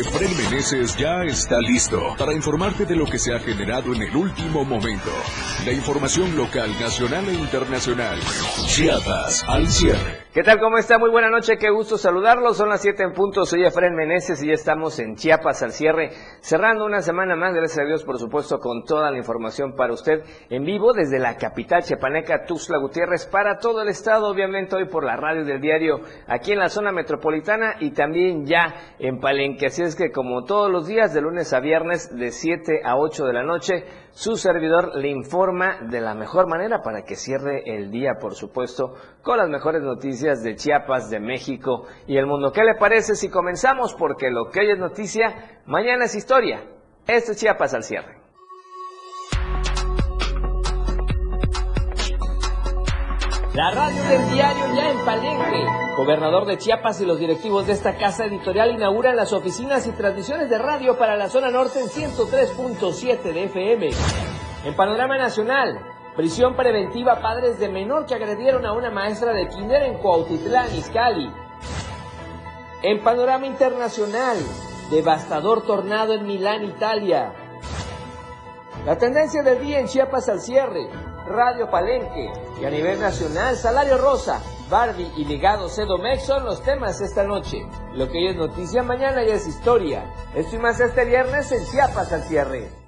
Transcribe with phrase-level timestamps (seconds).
[0.00, 4.16] Efraín Meneses ya está listo para informarte de lo que se ha generado en el
[4.16, 5.10] último momento.
[5.66, 8.18] La información local, nacional e internacional.
[8.66, 10.20] Chiapas al cierre.
[10.32, 10.60] ¿Qué tal?
[10.60, 10.96] ¿Cómo está?
[10.96, 12.56] Muy buena noche, qué gusto saludarlos.
[12.56, 16.12] Son las 7 en punto, soy Efraín Meneses y ya estamos en Chiapas al cierre,
[16.40, 20.22] cerrando una semana más, gracias a Dios, por supuesto, con toda la información para usted
[20.48, 25.04] en vivo desde la capital chiapaneca, Tuxtla Gutiérrez, para todo el estado, obviamente hoy por
[25.04, 29.66] la radio del diario, aquí en la zona metropolitana y también ya en Palenque.
[29.66, 33.26] Así es que como todos los días, de lunes a viernes, de 7 a 8
[33.26, 37.90] de la noche, su servidor le informa de la mejor manera para que cierre el
[37.90, 42.52] día, por supuesto, con las mejores noticias de Chiapas, de México y el mundo.
[42.52, 43.94] ¿Qué le parece si comenzamos?
[43.94, 46.64] Porque lo que hoy es noticia, mañana es historia.
[47.06, 48.29] Esto es Chiapas al cierre.
[53.60, 55.66] La radio del diario ya en Palenque.
[55.94, 60.48] Gobernador de Chiapas y los directivos de esta casa editorial inauguran las oficinas y transmisiones
[60.48, 63.90] de radio para la zona norte en 103.7 de FM.
[64.64, 65.78] En panorama nacional,
[66.16, 70.74] prisión preventiva a padres de menor que agredieron a una maestra de kinder en Cuautitlán,
[70.74, 71.30] Izcalli.
[72.82, 74.38] En panorama internacional,
[74.90, 77.34] devastador tornado en Milán, Italia.
[78.86, 81.09] La tendencia del día en Chiapas al cierre.
[81.26, 87.00] Radio Palenque y a nivel nacional Salario Rosa, Barbie y Ligado Cedomex son los temas
[87.00, 87.66] esta noche.
[87.94, 90.04] Lo que hoy es noticia, mañana ya es historia.
[90.34, 92.79] Esto más este viernes en Chiapas al cierre.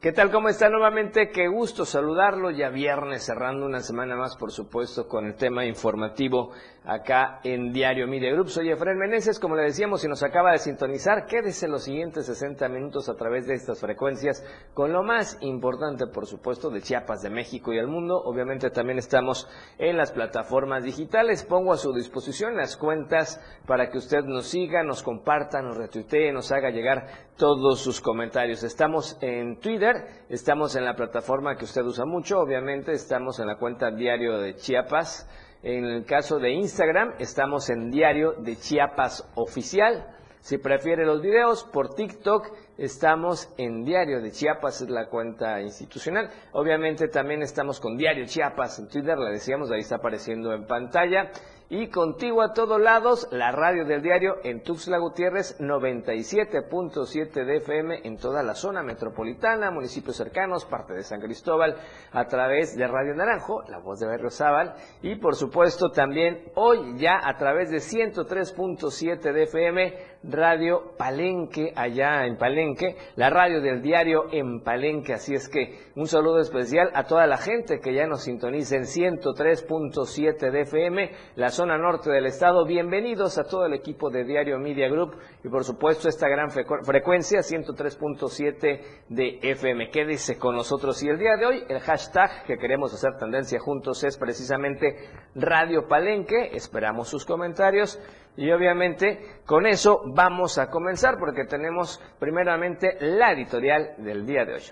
[0.00, 0.30] ¿Qué tal?
[0.30, 1.28] ¿Cómo está nuevamente?
[1.28, 2.50] Qué gusto saludarlo.
[2.50, 6.52] Ya viernes, cerrando una semana más, por supuesto, con el tema informativo
[6.86, 8.48] acá en Diario Media Group.
[8.48, 12.66] Soy Efraín Meneses, como le decíamos, si nos acaba de sintonizar, quédese los siguientes 60
[12.70, 14.42] minutos a través de estas frecuencias
[14.72, 18.22] con lo más importante, por supuesto, de Chiapas, de México y el mundo.
[18.24, 21.44] Obviamente también estamos en las plataformas digitales.
[21.44, 26.32] Pongo a su disposición las cuentas para que usted nos siga, nos comparta, nos retuitee,
[26.32, 28.62] nos haga llegar todos sus comentarios.
[28.62, 29.89] Estamos en Twitter
[30.28, 34.56] estamos en la plataforma que usted usa mucho, obviamente estamos en la cuenta Diario de
[34.56, 35.28] Chiapas.
[35.62, 40.16] En el caso de Instagram, estamos en Diario de Chiapas Oficial.
[40.40, 46.30] Si prefiere los videos, por TikTok estamos en Diario de Chiapas, es la cuenta institucional.
[46.52, 51.30] Obviamente también estamos con Diario Chiapas en Twitter, la decíamos, ahí está apareciendo en pantalla
[51.70, 58.00] y contigo a todos lados, la radio del diario en Tuxtla Gutiérrez 97.7 de FM
[58.02, 61.76] en toda la zona metropolitana, municipios cercanos, parte de San Cristóbal,
[62.10, 67.20] a través de Radio Naranjo, la voz de Berriozábal, y por supuesto también hoy ya
[67.22, 74.24] a través de 103.7 de FM, Radio Palenque, allá en Palenque, la radio del diario
[74.30, 78.24] en Palenque, así es que un saludo especial a toda la gente que ya nos
[78.24, 82.66] sintoniza en 103.7 de FM, la zona norte del estado.
[82.66, 87.38] Bienvenidos a todo el equipo de Diario Media Group y por supuesto esta gran frecuencia
[87.38, 89.88] 103.7 de FM.
[89.88, 94.04] Quédese con nosotros y el día de hoy el hashtag que queremos hacer tendencia juntos
[94.04, 94.96] es precisamente
[95.34, 96.50] Radio Palenque.
[96.52, 97.98] Esperamos sus comentarios
[98.36, 104.54] y obviamente con eso vamos a comenzar porque tenemos primeramente la editorial del día de
[104.54, 104.62] hoy.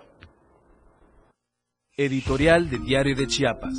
[1.97, 3.77] Editorial de Diario de Chiapas.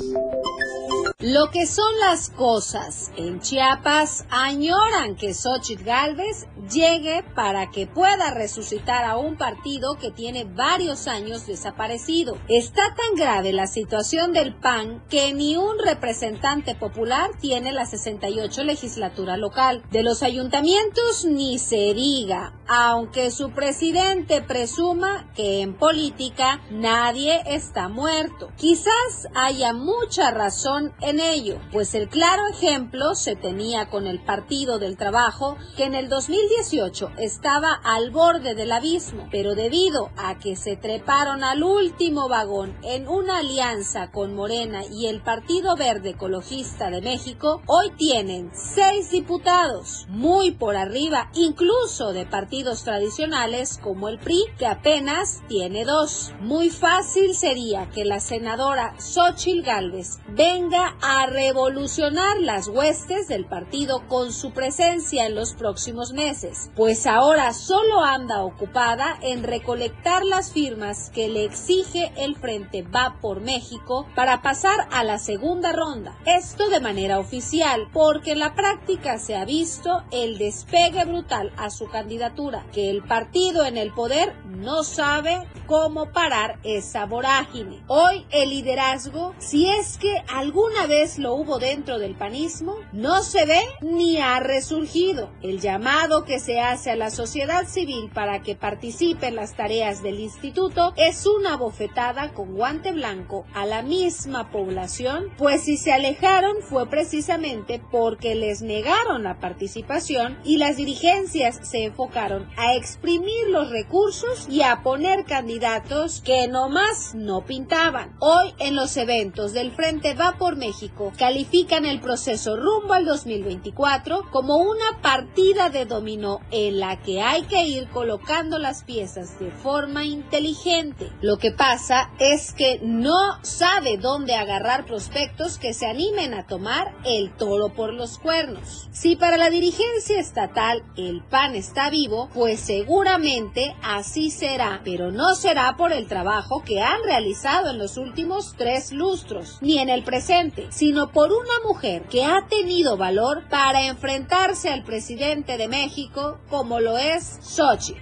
[1.22, 8.30] Lo que son las cosas en Chiapas añoran que Xochitl Galvez llegue para que pueda
[8.30, 12.38] resucitar a un partido que tiene varios años desaparecido.
[12.48, 18.64] Está tan grave la situación del PAN que ni un representante popular tiene la 68
[18.64, 19.82] legislatura local.
[19.90, 27.88] De los ayuntamientos ni se diga, aunque su presidente presuma que en política nadie está
[27.88, 28.52] muerto.
[28.56, 34.78] Quizás haya mucha razón en ello, pues el claro ejemplo se tenía con el Partido
[34.78, 40.54] del Trabajo, que en el 2018 estaba al borde del abismo, pero debido a que
[40.54, 46.88] se treparon al último vagón en una alianza con Morena y el Partido Verde Ecologista
[46.88, 54.18] de México, hoy tienen seis diputados, muy por arriba incluso de partidos tradicionales como el
[54.18, 56.32] PRI, que apenas tiene dos.
[56.40, 64.06] Muy fácil sería que la senadora Xochil Gálvez venga a revolucionar las huestes del partido
[64.08, 70.52] con su presencia en los próximos meses, pues ahora solo anda ocupada en recolectar las
[70.52, 76.18] firmas que le exige el Frente Va por México para pasar a la segunda ronda.
[76.26, 81.70] Esto de manera oficial, porque en la práctica se ha visto el despegue brutal a
[81.70, 87.82] su candidatura, que el partido en el poder no sabe cómo parar esa vorágine.
[87.86, 93.46] Hoy el liderazgo, si es que alguna vez lo hubo dentro del panismo, no se
[93.46, 95.30] ve ni ha resurgido.
[95.42, 100.02] El llamado que se hace a la sociedad civil para que participe en las tareas
[100.02, 105.92] del instituto es una bofetada con guante blanco a la misma población, pues si se
[105.92, 113.48] alejaron fue precisamente porque les negaron la participación y las dirigencias se enfocaron a exprimir
[113.48, 118.16] los recursos y a poner candidatos que nomás no pintaban.
[118.20, 124.30] Hoy en los eventos del Frente Va por México califican el proceso rumbo al 2024
[124.30, 129.50] como una partida de dominó en la que hay que ir colocando las piezas de
[129.50, 131.10] forma inteligente.
[131.20, 136.94] Lo que pasa es que no sabe dónde agarrar prospectos que se animen a tomar
[137.04, 138.88] el toro por los cuernos.
[138.92, 145.34] Si para la dirigencia estatal el PAN está vivo, pues seguramente así será, pero no
[145.34, 150.04] será por el trabajo que han realizado en los últimos tres lustros, ni en el
[150.04, 156.38] presente, sino por una mujer que ha tenido valor para enfrentarse al presidente de México
[156.48, 157.96] como lo es Sochi.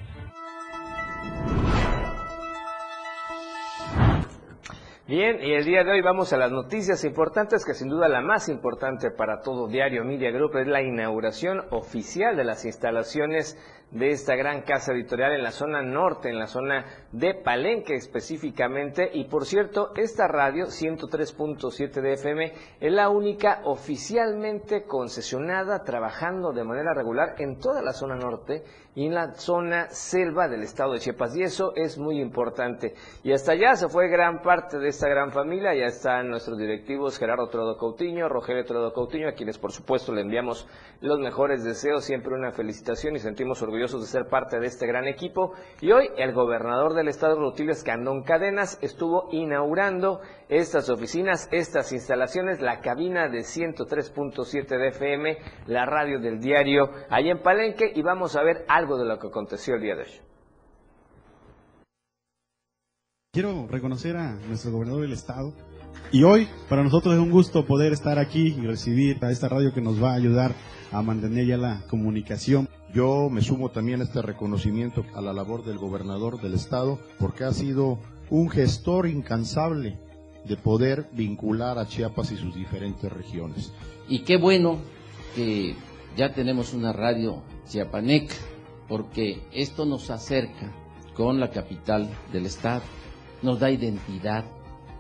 [5.08, 8.20] Bien, y el día de hoy vamos a las noticias importantes, que sin duda la
[8.20, 13.56] más importante para todo Diario Media Group es la inauguración oficial de las instalaciones
[13.90, 19.10] de esta gran casa editorial en la zona norte, en la zona de Palenque específicamente.
[19.12, 26.64] Y por cierto, esta radio 103.7 de FM es la única oficialmente concesionada trabajando de
[26.64, 28.62] manera regular en toda la zona norte
[28.94, 31.36] y en la zona selva del estado de Chiapas.
[31.36, 32.94] Y eso es muy importante.
[33.22, 35.74] Y hasta allá se fue gran parte de esta gran familia.
[35.74, 40.22] Ya están nuestros directivos Gerardo Trodo Coutinho, Rogelio Trodo Coutinho, a quienes por supuesto le
[40.22, 40.66] enviamos
[41.00, 45.06] los mejores deseos, siempre una felicitación y sentimos orgullosos de ser parte de este gran
[45.06, 45.52] equipo.
[45.80, 52.60] Y hoy el gobernador del estado, Rutilio Escandón Cadenas, estuvo inaugurando estas oficinas, estas instalaciones,
[52.60, 58.34] la cabina de 103.7 de FM, la radio del diario, allá en Palenque, y vamos
[58.34, 60.20] a ver algo de lo que aconteció el día de hoy.
[63.32, 65.52] Quiero reconocer a nuestro gobernador del estado,
[66.10, 69.72] y hoy para nosotros es un gusto poder estar aquí y recibir a esta radio
[69.72, 70.54] que nos va a ayudar
[70.92, 72.68] a mantener ya la comunicación.
[72.94, 77.44] Yo me sumo también a este reconocimiento a la labor del gobernador del estado porque
[77.44, 77.98] ha sido
[78.30, 79.98] un gestor incansable
[80.44, 83.72] de poder vincular a Chiapas y sus diferentes regiones.
[84.08, 84.78] Y qué bueno
[85.34, 85.74] que
[86.16, 88.34] ya tenemos una radio chiapaneca
[88.88, 90.72] porque esto nos acerca
[91.14, 92.82] con la capital del estado,
[93.42, 94.44] nos da identidad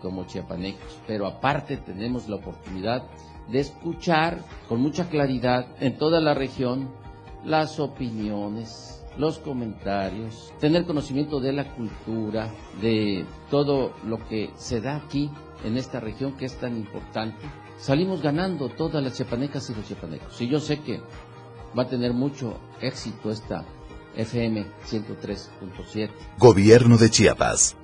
[0.02, 3.04] como chiapanecos, pero aparte tenemos la oportunidad
[3.48, 6.90] de escuchar con mucha claridad en toda la región
[7.44, 14.96] las opiniones, los comentarios, tener conocimiento de la cultura, de todo lo que se da
[14.96, 15.30] aquí
[15.64, 17.44] en esta región que es tan importante.
[17.78, 20.40] Salimos ganando todas las chiapanecas y los chiapanecos.
[20.40, 21.00] Y yo sé que
[21.76, 23.64] va a tener mucho éxito esta
[24.16, 26.10] FM 103.7.
[26.38, 27.76] Gobierno de Chiapas.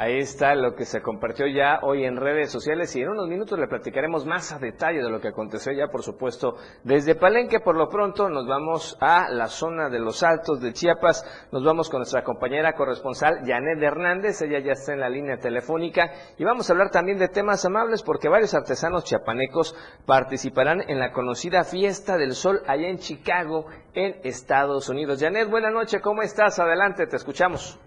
[0.00, 3.58] Ahí está lo que se compartió ya hoy en redes sociales y en unos minutos
[3.58, 6.54] le platicaremos más a detalle de lo que aconteció ya, por supuesto,
[6.84, 7.58] desde Palenque.
[7.58, 11.48] Por lo pronto nos vamos a la zona de los Altos de Chiapas.
[11.50, 14.40] Nos vamos con nuestra compañera corresponsal Janet Hernández.
[14.40, 18.04] Ella ya está en la línea telefónica y vamos a hablar también de temas amables
[18.04, 19.74] porque varios artesanos chiapanecos
[20.06, 25.18] participarán en la conocida Fiesta del Sol allá en Chicago, en Estados Unidos.
[25.20, 26.00] Janet, buena noche.
[26.00, 26.60] ¿Cómo estás?
[26.60, 27.80] Adelante, te escuchamos.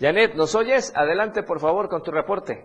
[0.00, 0.92] Janet, ¿nos oyes?
[0.96, 2.64] Adelante, por favor, con tu reporte.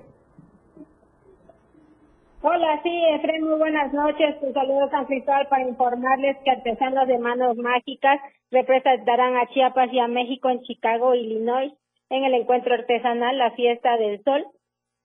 [2.41, 4.35] Hola, sí, Efraín, muy buenas noches.
[4.41, 8.19] Un saludo Cristóbal para informarles que artesanos de manos mágicas
[8.49, 11.73] representarán a Chiapas y a México en Chicago, Illinois,
[12.09, 14.45] en el encuentro artesanal La Fiesta del Sol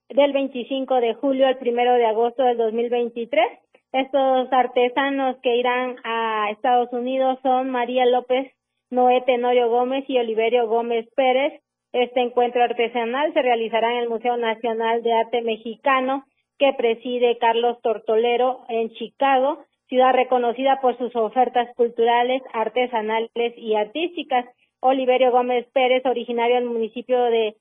[0.08, 3.44] del 25 de julio al 1 de agosto del 2023.
[3.92, 8.52] Estos artesanos que irán a Estados Unidos son María López
[8.90, 11.60] Noé Tenorio Gómez y Oliverio Gómez Pérez,
[11.94, 16.24] este encuentro artesanal se realizará en el Museo Nacional de Arte Mexicano
[16.58, 24.44] que preside Carlos Tortolero en Chicago, ciudad reconocida por sus ofertas culturales, artesanales y artísticas.
[24.80, 27.54] Oliverio Gómez Pérez, originario del municipio de,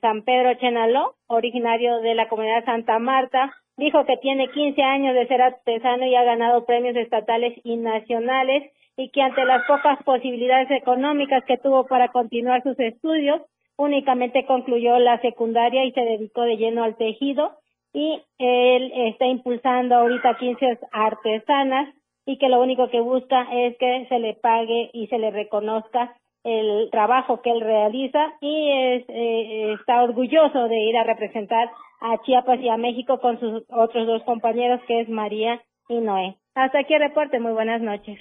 [0.00, 5.26] San Pedro Chenaló, originario de la comunidad Santa Marta, dijo que tiene 15 años de
[5.26, 10.70] ser artesano y ha ganado premios estatales y nacionales y que ante las pocas posibilidades
[10.70, 13.40] económicas que tuvo para continuar sus estudios,
[13.78, 17.52] únicamente concluyó la secundaria y se dedicó de lleno al tejido
[17.94, 21.94] y él está impulsando ahorita 15 artesanas
[22.26, 26.14] y que lo único que busca es que se le pague y se le reconozca
[26.44, 31.70] el trabajo que él realiza y es, eh, está orgulloso de ir a representar
[32.02, 36.36] a Chiapas y a México con sus otros dos compañeros que es María y Noé.
[36.54, 38.18] Hasta aquí el reporte, muy buenas noches.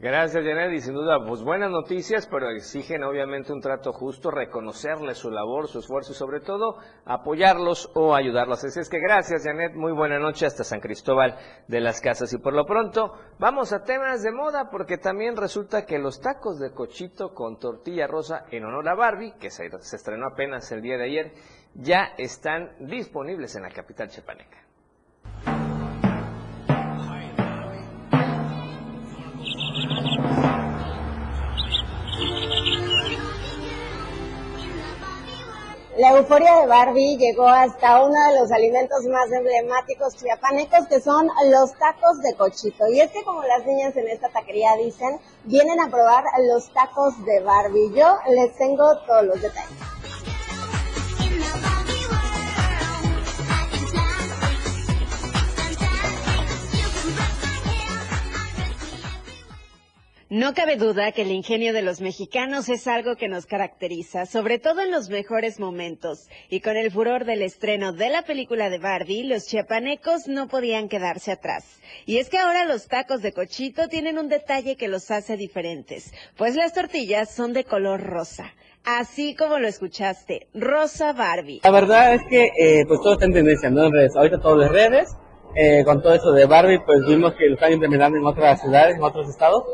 [0.00, 0.72] Gracias, Janet.
[0.74, 5.66] Y sin duda, pues buenas noticias, pero exigen obviamente un trato justo, reconocerles su labor,
[5.66, 8.62] su esfuerzo y sobre todo apoyarlos o ayudarlos.
[8.62, 9.74] Así es que gracias, Janet.
[9.74, 11.36] Muy buena noche hasta San Cristóbal
[11.66, 12.32] de las Casas.
[12.32, 16.60] Y por lo pronto, vamos a temas de moda porque también resulta que los tacos
[16.60, 20.80] de cochito con tortilla rosa en honor a Barbie, que se, se estrenó apenas el
[20.80, 21.32] día de ayer,
[21.74, 24.67] ya están disponibles en la capital chepaneca.
[35.98, 41.26] La euforia de Barbie llegó hasta uno de los alimentos más emblemáticos chiapanecos que son
[41.50, 42.86] los tacos de cochito.
[42.86, 47.14] Y es que como las niñas en esta taquería dicen, vienen a probar los tacos
[47.24, 47.90] de Barbie.
[47.96, 50.17] Yo les tengo todos los detalles.
[60.30, 64.58] No cabe duda que el ingenio de los mexicanos es algo que nos caracteriza, sobre
[64.58, 66.28] todo en los mejores momentos.
[66.50, 70.90] Y con el furor del estreno de la película de Barbie, los chiapanecos no podían
[70.90, 71.80] quedarse atrás.
[72.04, 76.12] Y es que ahora los tacos de cochito tienen un detalle que los hace diferentes,
[76.36, 78.52] pues las tortillas son de color rosa.
[78.84, 81.62] Así como lo escuchaste, rosa Barbie.
[81.64, 83.86] La verdad es que eh, pues todo está en tendencia, ¿no?
[83.86, 84.14] En redes.
[84.14, 85.08] Ahorita todo las redes,
[85.60, 88.94] eh, con todo eso de Barbie, pues vimos que lo están implementando en otras ciudades,
[88.94, 89.64] en otros estados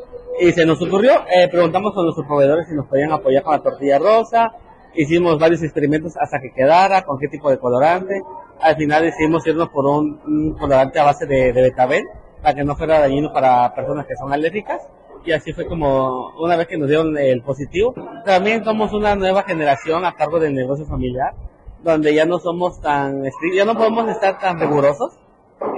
[0.41, 3.63] y se nos ocurrió, eh, preguntamos a nuestros proveedores si nos podían apoyar con la
[3.63, 4.53] tortilla rosa,
[4.95, 8.15] hicimos varios experimentos hasta que quedara, con qué tipo de colorante,
[8.61, 12.05] al final decidimos irnos por un, colorante a base de, de betabel,
[12.41, 14.81] para que no fuera dañino para personas que son alérgicas,
[15.25, 17.95] y así fue como una vez que nos dieron el positivo.
[18.25, 21.35] También somos una nueva generación a cargo del negocio familiar,
[21.83, 25.13] donde ya no somos tan estrictos, ya no podemos estar tan rigurosos,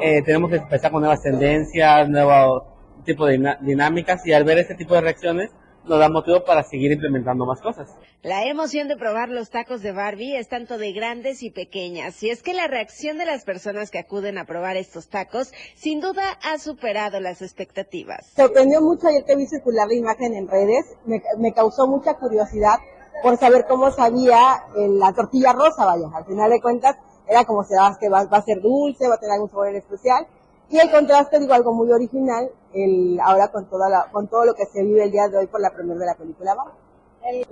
[0.02, 2.62] eh, tenemos que empezar con nuevas tendencias, nuevos
[3.04, 5.50] tipo de dinámicas y al ver este tipo de reacciones
[5.84, 7.88] nos da motivo para seguir implementando más cosas.
[8.22, 12.30] La emoción de probar los tacos de Barbie es tanto de grandes y pequeñas, y
[12.30, 16.24] es que la reacción de las personas que acuden a probar estos tacos sin duda
[16.42, 18.32] ha superado las expectativas.
[18.34, 22.78] Sorprendió mucho ayer que vi circular la imagen en redes, me, causó mucha curiosidad
[23.22, 27.74] por saber cómo sabía la tortilla rosa, vaya, al final de cuentas era como se
[27.74, 30.26] daba que va, va a ser dulce, va a tener algún sabor especial,
[30.68, 34.54] y el contraste, digo, algo muy original, el, ahora con, toda la, con todo lo
[34.54, 36.56] que se vive el día de hoy por la primera de la película.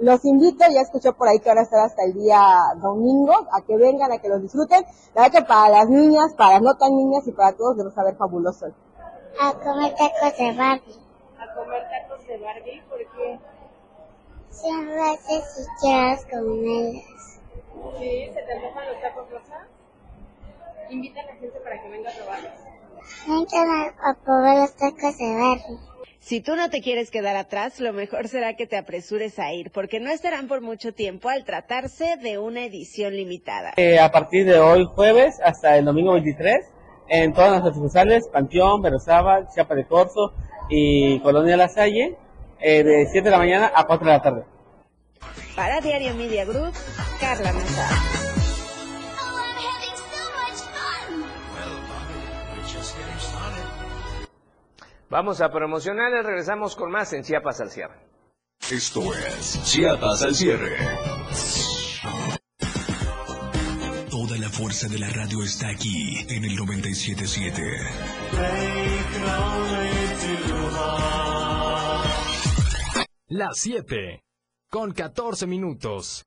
[0.00, 2.40] Los invito, ya escuché por ahí que van a estar hasta el día
[2.76, 4.84] domingo, a que vengan, a que los disfruten.
[5.14, 8.16] La verdad que para las niñas, para no tan niñas y para todos debe saber
[8.16, 8.66] fabuloso.
[9.40, 10.94] A comer tacos de Barbie.
[11.38, 13.38] A comer tacos de Barbie, ¿por qué?
[14.50, 17.33] Siempre haces si quieras comerlas.
[17.98, 18.30] ¿Sí?
[18.32, 19.66] ¿Se te antojan los tacos rosa?
[20.90, 22.52] Invita a la gente para que venga a probarlos.
[24.02, 25.94] a probar los tacos de Barbie.
[26.20, 29.70] Si tú no te quieres quedar atrás, lo mejor será que te apresures a ir,
[29.70, 33.74] porque no estarán por mucho tiempo al tratarse de una edición limitada.
[33.76, 36.66] Eh, a partir de hoy jueves hasta el domingo 23,
[37.08, 40.32] en todas las sucursales, Panteón, Berrozábal, Chiapa de Corzo
[40.70, 42.16] y Colonia La Salle,
[42.58, 44.53] eh, de 7 de la mañana a 4 de la tarde.
[45.56, 46.74] Para Diario Media Group,
[47.20, 47.88] Carla Mesa.
[55.10, 57.94] Vamos a promocionales, regresamos con más en Chiapas al cierre.
[58.68, 60.76] Esto es Chiapas al cierre.
[64.10, 67.62] Toda la fuerza de la radio está aquí en el 977.
[73.28, 74.23] Las 7
[74.74, 76.26] con 14 minutos.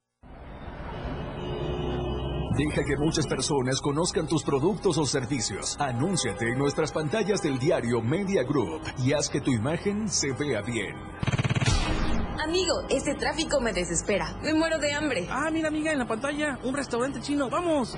[2.57, 5.75] Deja que muchas personas conozcan tus productos o servicios.
[5.77, 10.61] Anúnciate en nuestras pantallas del diario Media Group y haz que tu imagen se vea
[10.61, 10.95] bien.
[12.41, 14.39] Amigo, este tráfico me desespera.
[14.41, 15.27] Me muero de hambre.
[15.29, 17.49] Ah, mira amiga, en la pantalla, un restaurante chino.
[17.49, 17.97] ¡Vamos!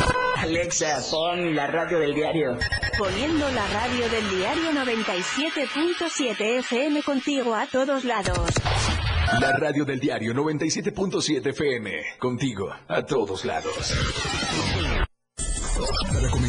[0.41, 2.57] Alexa, pon la radio del diario.
[2.97, 8.49] Poniendo la radio del diario 97.7 FM contigo a todos lados.
[9.39, 11.91] La radio del diario 97.7 FM.
[12.17, 13.93] Contigo a todos lados.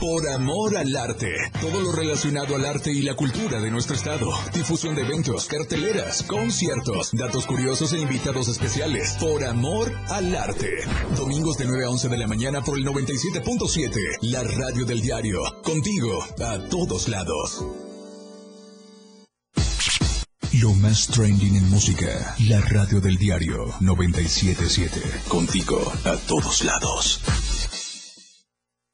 [0.00, 1.32] Por amor al arte.
[1.60, 4.30] Todo lo relacionado al arte y la cultura de nuestro estado.
[4.52, 9.16] Difusión de eventos, carteleras, conciertos, datos curiosos e invitados especiales.
[9.18, 10.70] Por amor al arte.
[11.16, 14.18] Domingos de 9 a 11 de la mañana por el 97.7.
[14.22, 15.40] La radio del diario.
[15.62, 17.64] Contigo a todos lados.
[20.60, 22.34] Lo más trending en música.
[22.48, 25.00] La radio del diario 977.
[25.28, 27.55] Contigo a todos lados.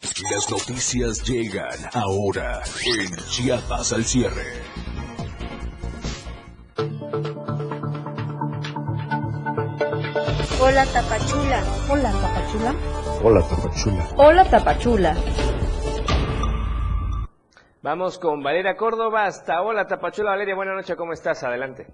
[0.02, 4.62] Las noticias llegan ahora en Chiapas al cierre.
[10.60, 11.62] Hola Tapachula.
[11.88, 12.74] Hola Tapachula.
[13.24, 14.08] Hola, Tapachula.
[14.16, 15.16] Hola Tapachula.
[17.82, 20.30] Vamos con Valeria Córdoba hasta Hola Tapachula.
[20.30, 21.42] Valeria, buenas noches, ¿cómo estás?
[21.44, 21.86] Adelante.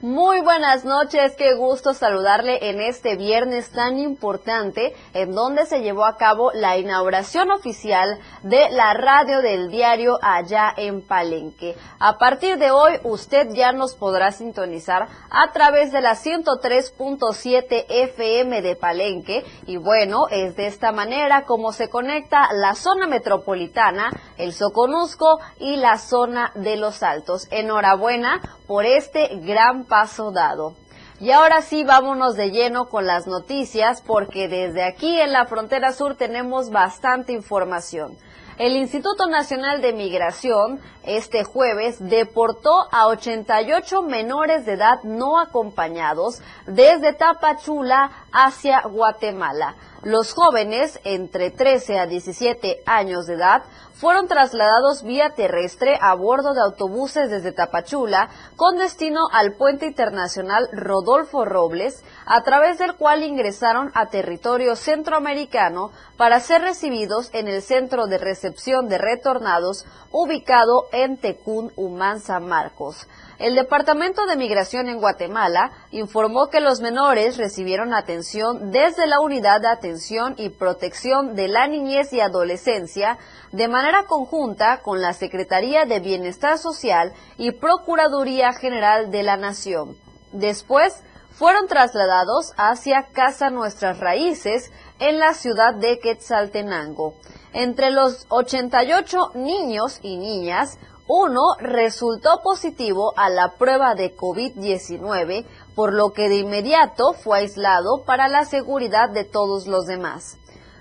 [0.00, 6.04] Muy buenas noches, qué gusto saludarle en este viernes tan importante en donde se llevó
[6.04, 11.74] a cabo la inauguración oficial de la radio del diario allá en Palenque.
[11.98, 18.62] A partir de hoy usted ya nos podrá sintonizar a través de la 103.7 FM
[18.62, 24.52] de Palenque y bueno, es de esta manera como se conecta la zona metropolitana, el
[24.52, 27.48] Soconusco y la zona de los Altos.
[27.50, 30.74] Enhorabuena por este gran paso dado.
[31.20, 35.92] Y ahora sí, vámonos de lleno con las noticias porque desde aquí en la frontera
[35.92, 38.16] sur tenemos bastante información.
[38.58, 46.42] El Instituto Nacional de Migración este jueves deportó a 88 menores de edad no acompañados
[46.66, 49.76] desde Tapachula hacia Guatemala.
[50.02, 53.62] Los jóvenes, entre 13 a 17 años de edad,
[53.98, 60.68] fueron trasladados vía terrestre a bordo de autobuses desde Tapachula con destino al puente internacional
[60.72, 67.60] Rodolfo Robles, a través del cual ingresaron a territorio centroamericano para ser recibidos en el
[67.60, 71.72] centro de recepción de retornados ubicado en Tecún,
[72.20, 73.08] San Marcos.
[73.38, 79.60] El Departamento de Migración en Guatemala informó que los menores recibieron atención desde la Unidad
[79.60, 83.16] de Atención y Protección de la Niñez y Adolescencia
[83.52, 89.96] de manera conjunta con la Secretaría de Bienestar Social y Procuraduría General de la Nación.
[90.32, 97.14] Después, fueron trasladados hacia Casa Nuestras Raíces en la ciudad de Quetzaltenango.
[97.52, 105.94] Entre los 88 niños y niñas, uno resultó positivo a la prueba de COVID-19, por
[105.94, 110.36] lo que de inmediato fue aislado para la seguridad de todos los demás.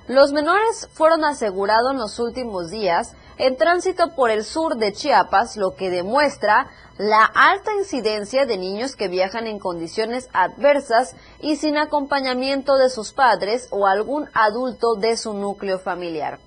[0.08, 5.56] Los menores fueron asegurados en los últimos días en tránsito por el sur de Chiapas,
[5.56, 11.78] lo que demuestra la alta incidencia de niños que viajan en condiciones adversas y sin
[11.78, 16.40] acompañamiento de sus padres o algún adulto de su núcleo familiar.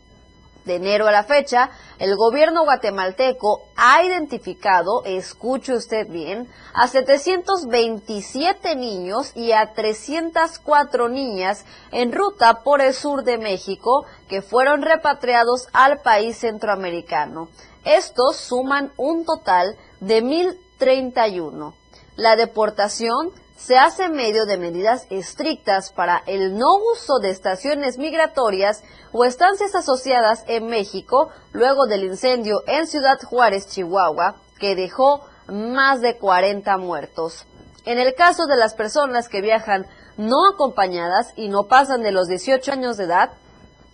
[0.64, 8.76] De enero a la fecha, el gobierno guatemalteco ha identificado, escuche usted bien, a 727
[8.76, 15.68] niños y a 304 niñas en ruta por el sur de México que fueron repatriados
[15.72, 17.48] al país centroamericano.
[17.84, 21.72] Estos suman un total de 1.031.
[22.16, 28.82] La deportación se hace medio de medidas estrictas para el no uso de estaciones migratorias
[29.12, 36.00] o estancias asociadas en México luego del incendio en Ciudad Juárez, Chihuahua, que dejó más
[36.00, 37.44] de 40 muertos.
[37.84, 42.28] En el caso de las personas que viajan no acompañadas y no pasan de los
[42.28, 43.30] 18 años de edad,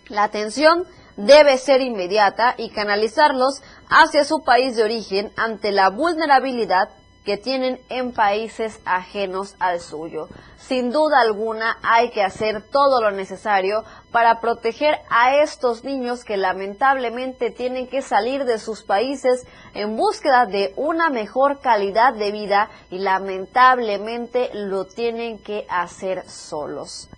[0.09, 6.89] la atención debe ser inmediata y canalizarlos hacia su país de origen ante la vulnerabilidad
[7.27, 10.29] que tienen en países ajenos al suyo.
[10.59, 16.37] Sin duda alguna hay que hacer todo lo necesario para proteger a estos niños que
[16.37, 22.71] lamentablemente tienen que salir de sus países en búsqueda de una mejor calidad de vida
[22.91, 27.09] y lamentablemente lo tienen que hacer solos.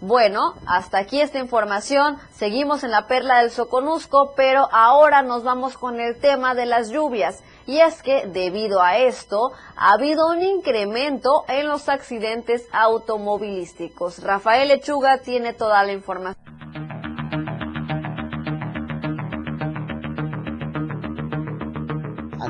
[0.00, 2.18] Bueno, hasta aquí esta información.
[2.34, 6.90] Seguimos en la perla del Soconusco, pero ahora nos vamos con el tema de las
[6.90, 7.42] lluvias.
[7.66, 14.22] Y es que debido a esto ha habido un incremento en los accidentes automovilísticos.
[14.22, 16.43] Rafael Lechuga tiene toda la información.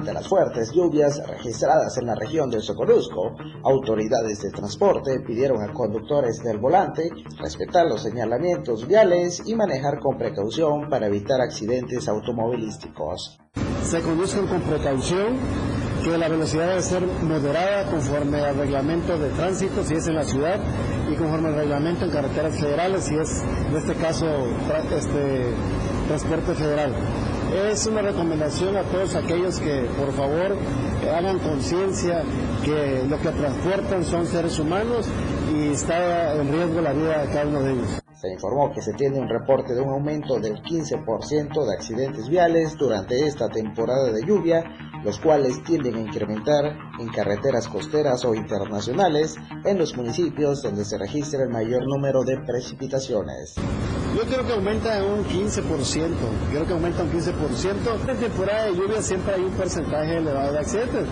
[0.04, 5.72] Ante las fuertes lluvias registradas en la región del Socorusco, autoridades de transporte pidieron a
[5.72, 13.38] conductores del volante respetar los señalamientos viales y manejar con precaución para evitar accidentes automovilísticos.
[13.82, 15.38] Se conduzcan con precaución,
[16.04, 20.24] que la velocidad debe ser moderada conforme al reglamento de tránsito, si es en la
[20.24, 20.60] ciudad,
[21.10, 24.26] y conforme al reglamento en carreteras federales, si es en este caso
[24.94, 25.54] este,
[26.08, 26.92] transporte federal.
[27.54, 30.56] Es una recomendación a todos aquellos que por favor
[31.16, 32.24] hagan conciencia
[32.64, 35.06] que lo que transportan son seres humanos
[35.54, 38.03] y está en riesgo la vida de cada uno de ellos.
[38.24, 42.74] Se informó que se tiene un reporte de un aumento del 15% de accidentes viales
[42.78, 44.64] durante esta temporada de lluvia,
[45.04, 50.96] los cuales tienden a incrementar en carreteras costeras o internacionales en los municipios donde se
[50.96, 53.56] registra el mayor número de precipitaciones.
[54.16, 56.14] Yo creo que aumenta un 15%,
[56.50, 58.08] creo que aumenta un 15%.
[58.08, 61.04] En temporada de lluvia siempre hay un porcentaje elevado de accidentes,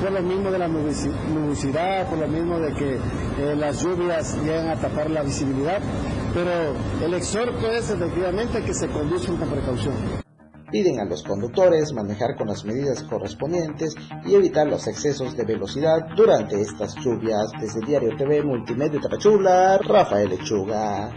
[0.00, 4.68] por lo mismo de la nubosidad, por lo mismo de que eh, las lluvias llegan
[4.68, 5.80] a tapar la visibilidad,
[6.34, 9.94] pero el exhorto es efectivamente que se conduzcan con precaución.
[10.70, 16.06] Piden a los conductores manejar con las medidas correspondientes y evitar los excesos de velocidad
[16.16, 17.50] durante estas lluvias.
[17.60, 21.12] Desde Diario TV Multimedia Tapachula, Rafael Lechuga.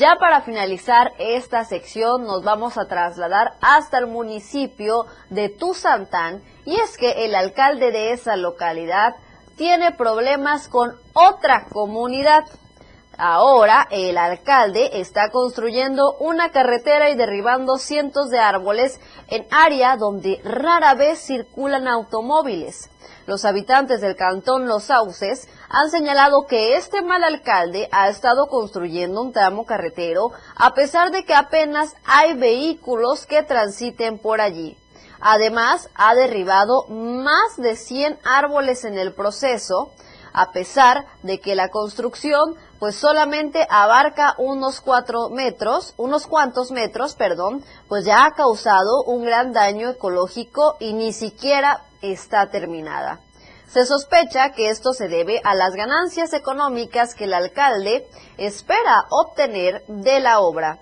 [0.00, 6.80] Ya para finalizar esta sección nos vamos a trasladar hasta el municipio de Tuzantán y
[6.80, 9.16] es que el alcalde de esa localidad
[9.58, 12.44] tiene problemas con otra comunidad.
[13.22, 20.40] Ahora el alcalde está construyendo una carretera y derribando cientos de árboles en área donde
[20.42, 22.88] rara vez circulan automóviles.
[23.26, 29.20] Los habitantes del cantón Los Sauces han señalado que este mal alcalde ha estado construyendo
[29.20, 34.78] un tramo carretero a pesar de que apenas hay vehículos que transiten por allí.
[35.20, 39.92] Además, ha derribado más de 100 árboles en el proceso,
[40.32, 47.14] a pesar de que la construcción pues solamente abarca unos cuatro metros, unos cuantos metros,
[47.14, 53.20] perdón, pues ya ha causado un gran daño ecológico y ni siquiera está terminada.
[53.68, 59.84] Se sospecha que esto se debe a las ganancias económicas que el alcalde espera obtener
[59.86, 60.78] de la obra.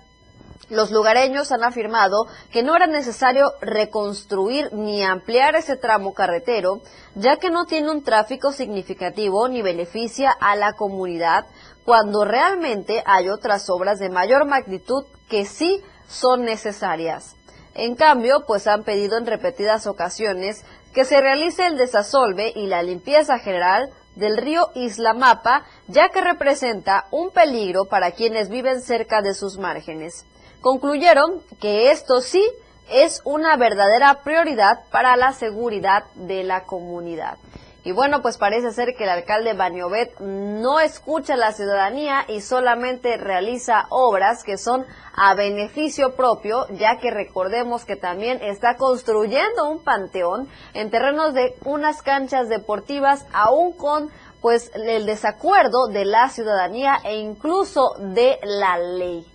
[0.69, 6.81] Los lugareños han afirmado que no era necesario reconstruir ni ampliar ese tramo carretero,
[7.15, 11.47] ya que no tiene un tráfico significativo ni beneficia a la comunidad,
[11.89, 17.35] cuando realmente hay otras obras de mayor magnitud que sí son necesarias.
[17.73, 22.83] En cambio, pues han pedido en repetidas ocasiones que se realice el desasolve y la
[22.83, 29.33] limpieza general del río Islamapa, ya que representa un peligro para quienes viven cerca de
[29.33, 30.27] sus márgenes
[30.61, 32.45] concluyeron que esto sí
[32.89, 37.37] es una verdadera prioridad para la seguridad de la comunidad.
[37.83, 42.41] Y bueno, pues parece ser que el alcalde Baniobet no escucha a la ciudadanía y
[42.41, 49.69] solamente realiza obras que son a beneficio propio, ya que recordemos que también está construyendo
[49.69, 54.09] un panteón en terrenos de unas canchas deportivas, aún con
[54.41, 59.25] pues el desacuerdo de la ciudadanía e incluso de la ley.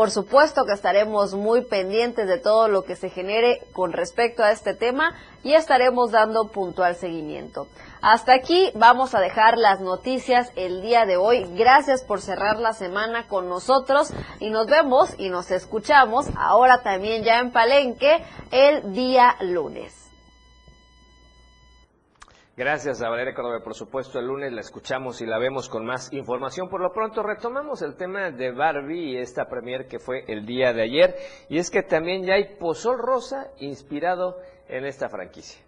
[0.00, 4.50] Por supuesto que estaremos muy pendientes de todo lo que se genere con respecto a
[4.50, 7.66] este tema y estaremos dando puntual seguimiento.
[8.00, 11.46] Hasta aquí vamos a dejar las noticias el día de hoy.
[11.54, 17.22] Gracias por cerrar la semana con nosotros y nos vemos y nos escuchamos ahora también
[17.22, 19.99] ya en Palenque el día lunes.
[22.60, 23.60] Gracias a Valeria Córdoba.
[23.64, 26.68] Por supuesto, el lunes la escuchamos y la vemos con más información.
[26.68, 30.74] Por lo pronto, retomamos el tema de Barbie y esta premier que fue el día
[30.74, 31.16] de ayer.
[31.48, 34.36] Y es que también ya hay pozol rosa inspirado
[34.68, 35.58] en esta franquicia.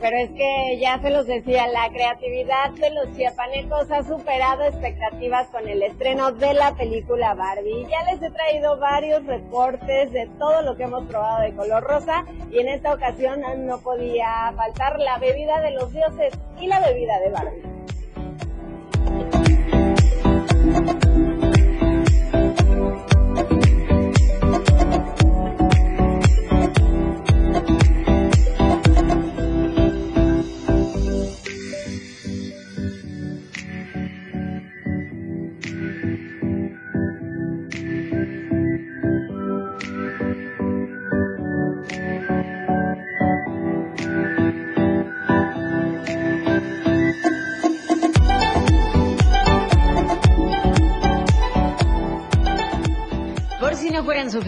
[0.00, 5.48] Pero es que ya se los decía, la creatividad de los chiapanecos ha superado expectativas
[5.48, 7.86] con el estreno de la película Barbie.
[7.88, 12.24] Ya les he traído varios reportes de todo lo que hemos probado de color rosa
[12.50, 17.18] y en esta ocasión no podía faltar la bebida de los dioses y la bebida
[17.20, 17.78] de Barbie.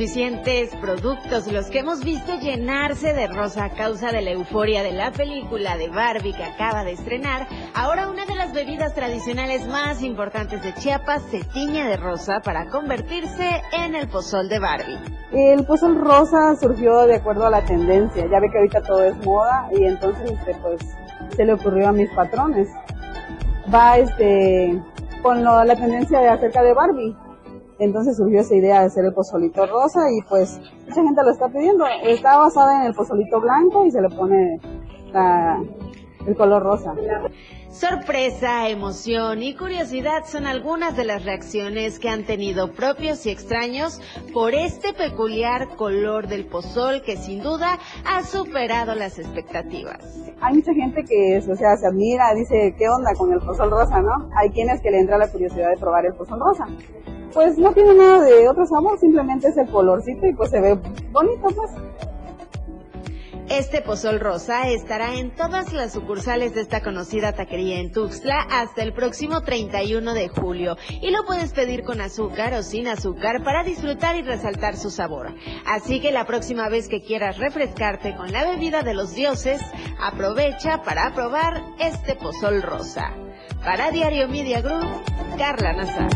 [0.01, 4.93] Suficientes productos los que hemos visto llenarse de rosa a causa de la euforia de
[4.93, 10.01] la película de Barbie que acaba de estrenar, ahora una de las bebidas tradicionales más
[10.01, 14.99] importantes de Chiapas se tiñe de rosa para convertirse en el pozol de Barbie.
[15.33, 19.17] El pozol rosa surgió de acuerdo a la tendencia, ya ve que ahorita todo es
[19.23, 20.81] moda y entonces este, pues
[21.37, 22.71] se le ocurrió a mis patrones.
[23.73, 24.81] Va este
[25.21, 27.15] con la tendencia de acerca de Barbie
[27.81, 31.49] entonces surgió esa idea de hacer el pozolito rosa y pues mucha gente lo está
[31.49, 31.85] pidiendo.
[32.05, 34.61] Está basada en el pozolito blanco y se le pone
[36.27, 36.95] el color rosa.
[37.71, 44.01] Sorpresa, emoción y curiosidad son algunas de las reacciones que han tenido propios y extraños
[44.33, 49.99] por este peculiar color del pozol que sin duda ha superado las expectativas.
[50.41, 54.03] Hay mucha gente que o sea, se admira, dice, ¿qué onda con el pozol rosa,
[54.03, 54.29] no?
[54.37, 56.67] Hay quienes que le entra la curiosidad de probar el pozol rosa
[57.33, 60.77] pues no tiene nada de otro sabor, simplemente es el colorcito y pues se ve
[61.13, 61.71] bonito pues.
[63.51, 68.85] Este pozol rosa estará en todas las sucursales de esta conocida taquería en Tuxtla hasta
[68.85, 73.65] el próximo 31 de julio y lo puedes pedir con azúcar o sin azúcar para
[73.65, 75.35] disfrutar y resaltar su sabor.
[75.67, 79.61] Así que la próxima vez que quieras refrescarte con la bebida de los dioses,
[80.01, 83.13] aprovecha para probar este pozol rosa.
[83.65, 84.87] Para Diario Media Group,
[85.37, 86.11] Carla Nazar.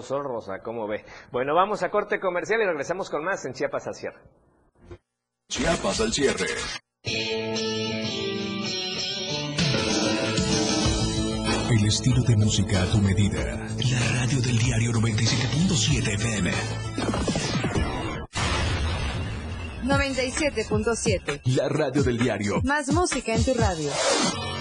[0.00, 1.04] Pozol Rosa, ¿cómo ve?
[1.30, 4.18] Bueno, vamos a corte comercial y regresamos con más en Chiapas al cierre.
[5.46, 6.46] Chiapas al cierre.
[11.70, 13.44] El estilo de música a tu medida.
[13.90, 16.50] La radio del diario 97.7 FM.
[19.84, 21.42] 97.7.
[21.56, 22.62] La radio del diario.
[22.62, 23.90] Más música en tu radio.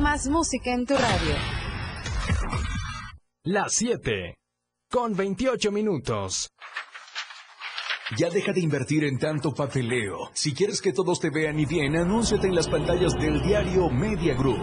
[0.00, 1.34] Más música en tu radio.
[3.44, 4.34] Las 7.
[4.90, 6.50] Con 28 minutos.
[8.16, 10.30] Ya deja de invertir en tanto papeleo.
[10.32, 14.34] Si quieres que todos te vean y bien, anúnciate en las pantallas del diario Media
[14.34, 14.62] Group.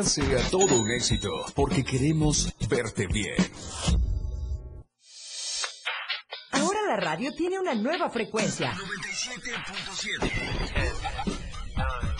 [0.03, 3.35] sea todo un éxito, porque queremos verte bien.
[6.51, 8.73] Ahora la radio tiene una nueva frecuencia.
[8.73, 10.51] 97.7.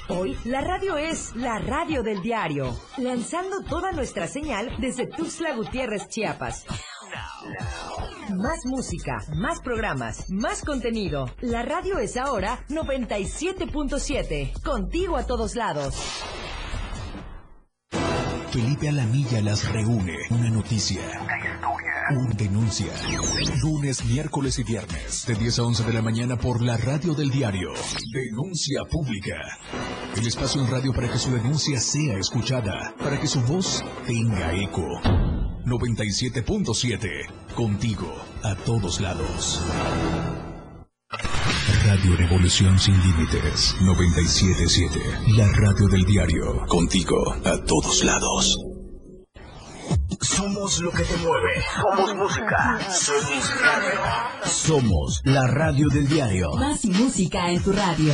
[0.09, 6.09] Hoy la radio es la radio del diario, lanzando toda nuestra señal desde Tuxtla Gutiérrez,
[6.09, 6.65] Chiapas.
[8.29, 11.25] Más música, más programas, más contenido.
[11.39, 15.95] La radio es ahora 97.7, contigo a todos lados.
[18.51, 20.17] Felipe Alamilla las reúne.
[20.29, 21.01] Una noticia.
[22.11, 22.91] Una denuncia.
[23.61, 25.25] Lunes, miércoles y viernes.
[25.25, 27.69] De 10 a 11 de la mañana por la radio del diario.
[28.11, 29.35] Denuncia pública.
[30.17, 32.93] El espacio en radio para que su denuncia sea escuchada.
[32.97, 34.85] Para que su voz tenga eco.
[35.65, 37.53] 97.7.
[37.55, 39.61] Contigo a todos lados.
[41.71, 44.99] Radio Revolución Sin Límites 977.
[45.37, 46.65] La radio del diario.
[46.67, 48.57] Contigo a todos lados.
[50.19, 51.63] Somos lo que te mueve.
[51.81, 52.79] Somos música.
[52.89, 53.99] Somos radio.
[54.45, 56.51] Somos la radio del diario.
[56.55, 58.13] Más música en tu radio.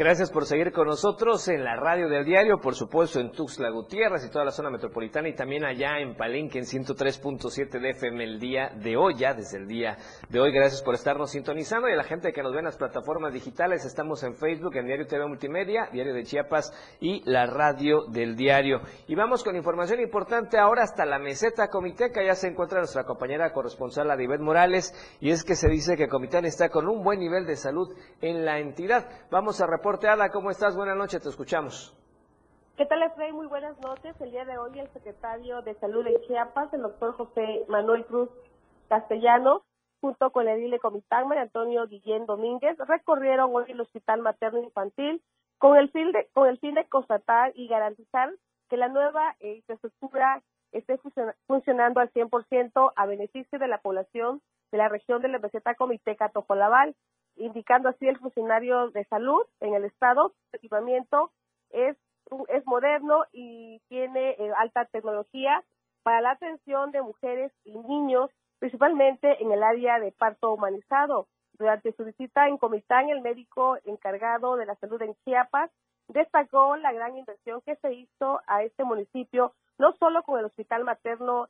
[0.00, 4.24] Gracias por seguir con nosotros en la radio del diario, por supuesto en Tuxtla Gutiérrez
[4.24, 8.40] y toda la zona metropolitana y también allá en Palenque en 103.7 de FM el
[8.40, 9.98] día de hoy, ya desde el día
[10.30, 10.52] de hoy.
[10.52, 13.84] Gracias por estarnos sintonizando y a la gente que nos ve en las plataformas digitales,
[13.84, 18.80] estamos en Facebook, en Diario TV Multimedia, Diario de Chiapas y la radio del diario.
[19.06, 23.52] Y vamos con información importante ahora hasta la meseta Comiteca, ya se encuentra nuestra compañera
[23.52, 27.44] corresponsal Adibet Morales y es que se dice que Comitán está con un buen nivel
[27.44, 29.06] de salud en la entidad.
[29.30, 29.89] Vamos a reportar
[30.32, 30.76] ¿cómo estás?
[30.76, 31.92] Buenas noches, te escuchamos.
[32.76, 33.34] ¿Qué tal, Efraín?
[33.34, 34.14] Muy buenas noches.
[34.20, 38.28] El día de hoy el secretario de Salud de Chiapas, el doctor José Manuel Cruz
[38.88, 39.64] Castellano,
[40.00, 45.20] junto con el edile Comitán, Antonio Guillén Domínguez, recorrieron hoy el Hospital Materno Infantil
[45.58, 48.32] con el fin de, con el fin de constatar y garantizar
[48.68, 51.00] que la nueva eh, infraestructura esté
[51.48, 56.28] funcionando al 100% a beneficio de la población de la región de la meseta Comiteca
[56.28, 56.94] Tojolabal
[57.40, 61.32] indicando así el funcionario de salud en el estado, el equipamiento
[61.70, 61.96] es,
[62.48, 65.64] es moderno y tiene eh, alta tecnología
[66.02, 71.26] para la atención de mujeres y niños, principalmente en el área de parto humanizado.
[71.58, 75.70] Durante su visita en Comitán, el médico encargado de la salud en Chiapas
[76.08, 80.84] destacó la gran inversión que se hizo a este municipio, no solo con el hospital
[80.84, 81.48] materno,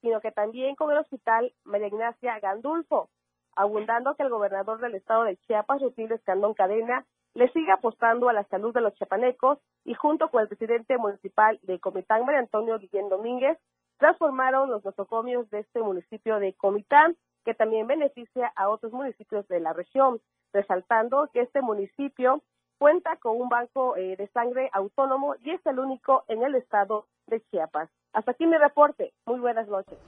[0.00, 3.10] sino que también con el hospital María Ignacia Gandulfo
[3.56, 8.32] abundando que el gobernador del estado de Chiapas, Rutilio Escandón Cadena, le siga apostando a
[8.32, 12.78] la salud de los chiapanecos y junto con el presidente municipal de Comitán, María Antonio
[12.78, 13.58] Guillén Domínguez,
[13.98, 19.60] transformaron los nosocomios de este municipio de Comitán, que también beneficia a otros municipios de
[19.60, 20.20] la región,
[20.52, 22.42] resaltando que este municipio
[22.78, 27.06] cuenta con un banco eh, de sangre autónomo y es el único en el estado
[27.26, 27.90] de Chiapas.
[28.12, 29.12] Hasta aquí mi reporte.
[29.26, 29.98] Muy buenas noches.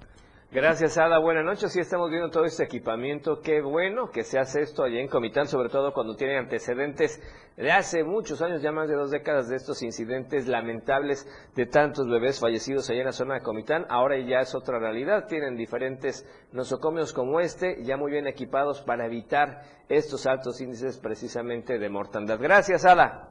[0.53, 1.19] Gracias, Ada.
[1.19, 1.73] Buenas noches.
[1.73, 3.41] Sí, estamos viendo todo este equipamiento.
[3.41, 7.23] Qué bueno que se hace esto allá en Comitán, sobre todo cuando tiene antecedentes
[7.57, 12.07] de hace muchos años, ya más de dos décadas, de estos incidentes lamentables de tantos
[12.07, 13.87] bebés fallecidos allá en la zona de Comitán.
[13.88, 15.25] Ahora ya es otra realidad.
[15.27, 21.79] Tienen diferentes nosocomios como este, ya muy bien equipados para evitar estos altos índices precisamente
[21.79, 22.38] de mortandad.
[22.38, 23.31] Gracias, Ada.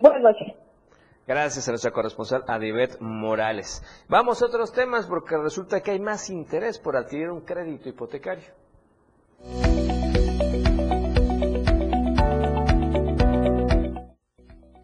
[0.00, 0.67] Buenas noches.
[1.28, 3.82] Gracias a nuestra corresponsal Adibet Morales.
[4.08, 8.48] Vamos a otros temas porque resulta que hay más interés por adquirir un crédito hipotecario.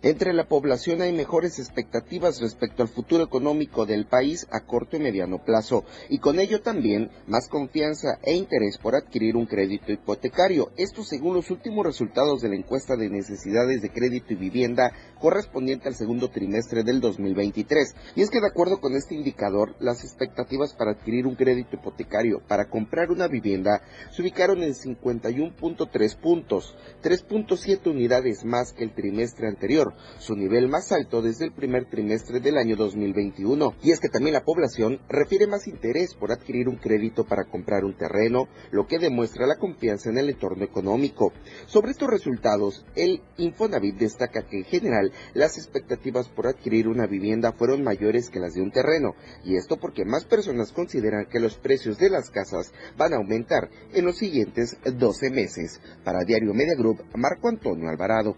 [0.04, 5.00] Entre la población hay mejores expectativas respecto al futuro económico del país a corto y
[5.00, 10.72] mediano plazo, y con ello también más confianza e interés por adquirir un crédito hipotecario.
[10.76, 14.92] Esto según los últimos resultados de la encuesta de necesidades de crédito y vivienda
[15.24, 17.94] correspondiente al segundo trimestre del 2023.
[18.14, 22.42] Y es que de acuerdo con este indicador, las expectativas para adquirir un crédito hipotecario
[22.46, 29.48] para comprar una vivienda se ubicaron en 51.3 puntos, 3.7 unidades más que el trimestre
[29.48, 33.76] anterior su nivel más alto desde el primer trimestre del año 2021.
[33.82, 37.86] Y es que también la población refiere más interés por adquirir un crédito para comprar
[37.86, 41.32] un terreno, lo que demuestra la confianza en el entorno económico.
[41.64, 47.52] Sobre estos resultados, el Infonavit destaca que en general las expectativas por adquirir una vivienda
[47.52, 51.56] fueron mayores que las de un terreno, y esto porque más personas consideran que los
[51.56, 55.80] precios de las casas van a aumentar en los siguientes 12 meses.
[56.04, 58.36] Para Diario Media Group, Marco Antonio Alvarado.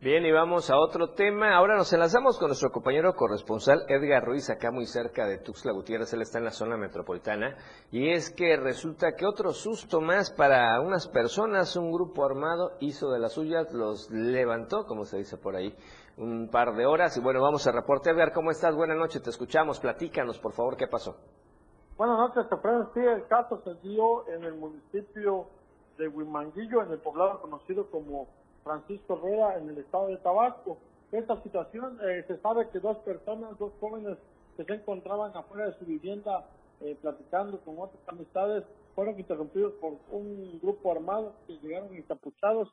[0.00, 1.56] Bien, y vamos a otro tema.
[1.56, 6.12] Ahora nos enlazamos con nuestro compañero corresponsal Edgar Ruiz, acá muy cerca de Tuxtla Gutiérrez.
[6.12, 7.56] Él está en la zona metropolitana.
[7.90, 13.10] Y es que resulta que otro susto más para unas personas, un grupo armado hizo
[13.10, 15.74] de las suyas, los levantó, como se dice por ahí,
[16.16, 17.16] un par de horas.
[17.16, 18.10] Y bueno, vamos a reporte.
[18.10, 18.76] Edgar, ¿cómo estás?
[18.76, 19.80] Buenas noches, te escuchamos.
[19.80, 21.16] Platícanos, por favor, ¿qué pasó?
[21.96, 22.86] Buenas noches, Efraín.
[22.94, 25.48] Sí, el caso se dio en el municipio
[25.98, 28.28] de Huimanguillo, en el poblado conocido como
[28.64, 30.78] Francisco Herrera en el estado de Tabasco.
[31.12, 34.18] Esta situación eh, se sabe que dos personas, dos jóvenes
[34.56, 36.44] que se encontraban afuera de su vivienda
[36.80, 42.68] eh, platicando con otras amistades fueron interrumpidos por un grupo armado que llegaron encapuchados.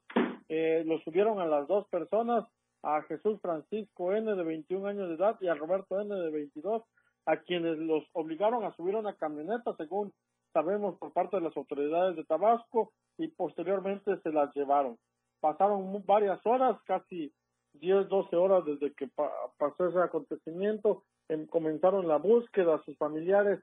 [0.50, 2.46] Eh, los subieron a las dos personas,
[2.84, 6.84] a Jesús Francisco N de 21 años de edad y a Roberto N de 22,
[7.26, 10.14] a quienes los obligaron a subir a una camioneta, según
[10.54, 14.98] sabemos por parte de las autoridades de Tabasco, y posteriormente se las llevaron.
[15.40, 17.34] Pasaron varias horas, casi
[17.74, 19.10] 10, 12 horas desde que
[19.58, 23.60] pasó ese acontecimiento, em, comenzaron la búsqueda, sus familiares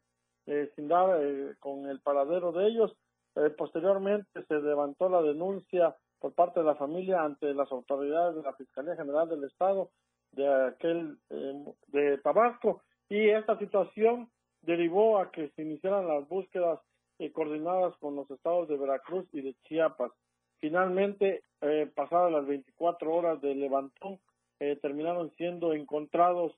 [0.47, 2.93] eh, sin dar eh, con el paradero de ellos.
[3.37, 8.43] Eh, posteriormente se levantó la denuncia por parte de la familia ante las autoridades de
[8.43, 9.91] la Fiscalía General del Estado
[10.33, 11.19] de aquel
[11.89, 14.31] de Tabasco y esta situación
[14.63, 16.81] derivó a que se iniciaran las búsquedas
[17.35, 20.11] coordinadas con los estados de Veracruz y de Chiapas.
[20.63, 21.43] Finalmente,
[21.95, 24.19] pasadas las 24 horas de levantón,
[24.81, 26.53] terminaron siendo encontrados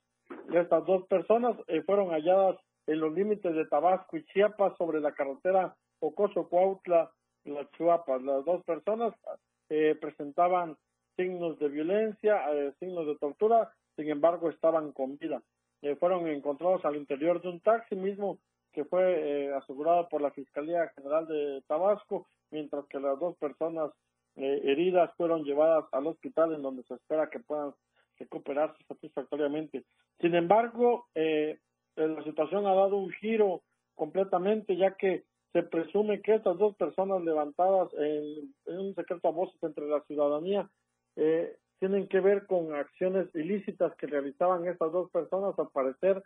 [0.53, 5.75] estas dos personas, fueron halladas en los límites de Tabasco y Chiapas sobre la carretera
[6.01, 7.11] Ocoso-Cuautla,
[7.45, 8.23] las Chiapas.
[8.23, 9.15] Las dos personas
[9.71, 10.77] eh, presentaban
[11.17, 15.43] signos de violencia, eh, signos de tortura, sin embargo estaban con vida.
[15.83, 18.39] Eh, fueron encontrados al interior de un taxi mismo
[18.75, 23.91] que fue asegurado por la Fiscalía General de Tabasco, mientras que las dos personas
[24.37, 27.73] heridas fueron llevadas al hospital en donde se espera que puedan
[28.19, 29.85] recuperarse satisfactoriamente.
[30.21, 31.59] Sin embargo, eh,
[31.97, 33.63] eh, la situación ha dado un giro
[33.95, 39.63] completamente, ya que se presume que estas dos personas levantadas en, un secreto a voces
[39.63, 40.69] entre la ciudadanía
[41.17, 46.23] eh, tienen que ver con acciones ilícitas que realizaban estas dos personas, al parecer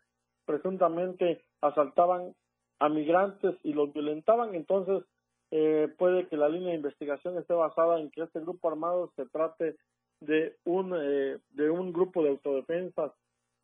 [0.49, 2.35] presuntamente asaltaban
[2.81, 5.05] a migrantes y los violentaban, entonces
[5.51, 9.27] eh, puede que la línea de investigación esté basada en que este grupo armado se
[9.27, 9.77] trate
[10.21, 13.13] de un de un grupo de autodefensas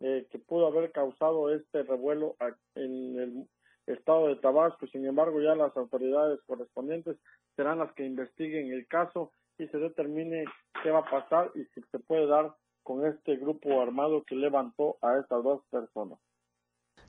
[0.01, 2.37] eh, que pudo haber causado este revuelo
[2.75, 3.49] en el
[3.87, 4.87] estado de Tabasco.
[4.89, 7.17] Sin embargo, ya las autoridades correspondientes
[7.57, 10.45] serán las que investiguen el caso y se determine
[10.83, 14.99] qué va a pasar y si se puede dar con este grupo armado que levantó
[15.01, 16.19] a estas dos personas.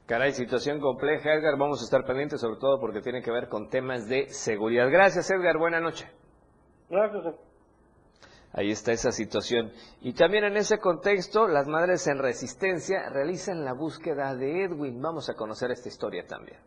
[0.06, 1.58] Caray, situación compleja, Edgar.
[1.58, 4.88] Vamos a estar pendientes, sobre todo porque tiene que ver con temas de seguridad.
[4.92, 5.58] Gracias, Edgar.
[5.58, 6.08] Buena noche.
[6.90, 7.34] Gracias.
[8.54, 9.72] Ahí está esa situación.
[10.02, 15.02] Y también en ese contexto, las madres en resistencia realizan la búsqueda de Edwin.
[15.02, 16.60] Vamos a conocer esta historia también.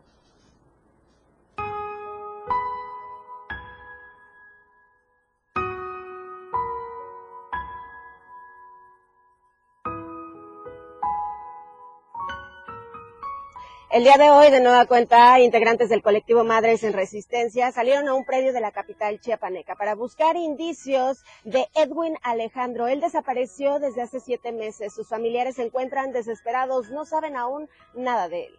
[13.90, 18.12] El día de hoy, de nueva cuenta, integrantes del colectivo Madres en Resistencia salieron a
[18.12, 22.86] un predio de la capital chiapaneca para buscar indicios de Edwin Alejandro.
[22.86, 24.92] Él desapareció desde hace siete meses.
[24.92, 28.58] Sus familiares se encuentran desesperados, no saben aún nada de él.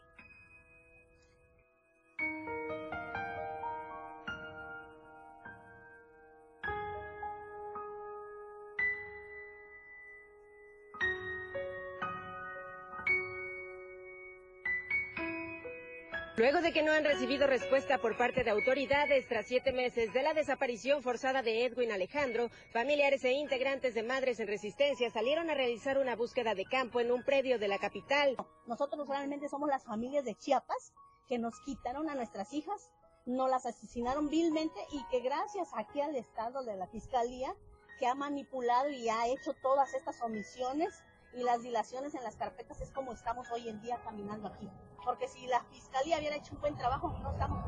[16.40, 20.24] Luego de que no han recibido respuesta por parte de autoridades tras siete meses de
[20.24, 25.54] la desaparición forzada de Edwin Alejandro, familiares e integrantes de Madres en Resistencia salieron a
[25.54, 28.38] realizar una búsqueda de campo en un predio de la capital.
[28.68, 30.94] Nosotros realmente somos las familias de Chiapas
[31.28, 32.90] que nos quitaron a nuestras hijas,
[33.26, 37.54] nos las asesinaron vilmente y que gracias aquí al Estado de la Fiscalía
[38.00, 41.04] que ha manipulado y ha hecho todas estas omisiones
[41.34, 44.70] y las dilaciones en las carpetas es como estamos hoy en día caminando aquí
[45.04, 47.66] porque si la fiscalía hubiera hecho un buen trabajo, no, estamos,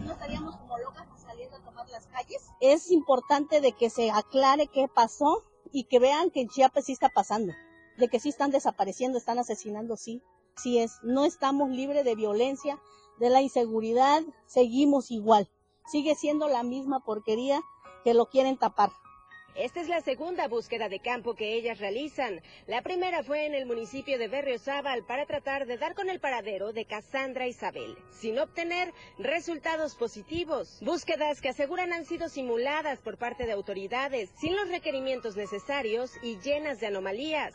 [0.00, 2.42] no, estaríamos como locas saliendo a tomar las calles.
[2.60, 6.92] Es importante de que se aclare qué pasó y que vean que en Chiapas sí
[6.92, 7.52] está pasando,
[7.98, 10.22] de que sí están desapareciendo, están asesinando, sí,
[10.56, 10.98] sí es.
[11.02, 12.80] No estamos libres de violencia,
[13.18, 15.50] de la inseguridad, seguimos igual.
[15.86, 17.62] Sigue siendo la misma porquería
[18.04, 18.90] que lo quieren tapar.
[19.58, 22.40] Esta es la segunda búsqueda de campo que ellas realizan.
[22.68, 26.72] La primera fue en el municipio de Berriozábal para tratar de dar con el paradero
[26.72, 30.78] de Cassandra Isabel, sin obtener resultados positivos.
[30.80, 36.38] Búsquedas que aseguran han sido simuladas por parte de autoridades, sin los requerimientos necesarios y
[36.38, 37.52] llenas de anomalías.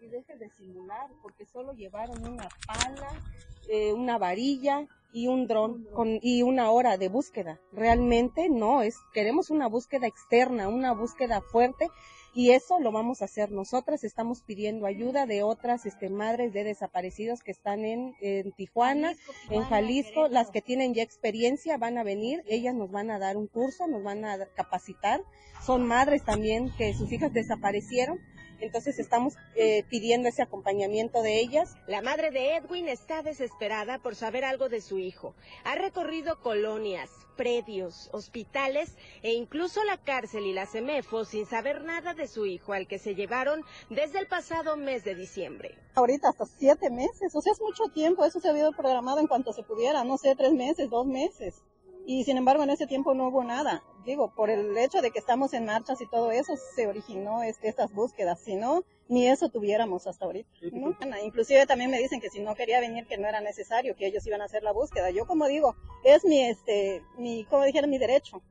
[0.00, 3.20] Y dejen de simular, porque solo llevaron una pala,
[3.68, 7.60] eh, una varilla y un dron con, y una hora de búsqueda.
[7.72, 11.88] Realmente no, es, queremos una búsqueda externa, una búsqueda fuerte
[12.34, 13.52] y eso lo vamos a hacer.
[13.52, 19.14] Nosotras estamos pidiendo ayuda de otras este, madres de desaparecidos que están en, en Tijuana,
[19.50, 23.36] en Jalisco, las que tienen ya experiencia van a venir, ellas nos van a dar
[23.36, 25.20] un curso, nos van a capacitar.
[25.64, 28.18] Son madres también que sus hijas desaparecieron
[28.60, 31.76] Entonces estamos eh, pidiendo ese acompañamiento de ellas.
[31.86, 35.34] La madre de Edwin está desesperada por saber algo de su hijo.
[35.64, 42.14] Ha recorrido colonias, predios, hospitales e incluso la cárcel y la CEMEFO sin saber nada
[42.14, 45.76] de su hijo al que se llevaron desde el pasado mes de diciembre.
[45.94, 49.52] Ahorita hasta siete meses, o sea, es mucho tiempo, eso se había programado en cuanto
[49.52, 51.62] se pudiera, no sé, tres meses, dos meses.
[52.06, 53.82] Y sin embargo en ese tiempo no hubo nada.
[54.04, 57.68] Digo, por el hecho de que estamos en marchas y todo eso se originó este,
[57.68, 58.40] estas búsquedas.
[58.40, 60.50] Si no, ni eso tuviéramos hasta ahorita.
[60.72, 60.94] ¿no?
[61.24, 64.26] Inclusive también me dicen que si no quería venir que no era necesario, que ellos
[64.26, 65.10] iban a hacer la búsqueda.
[65.10, 65.74] Yo como digo,
[66.04, 68.42] es mi, este, mi, como dijeron, mi derecho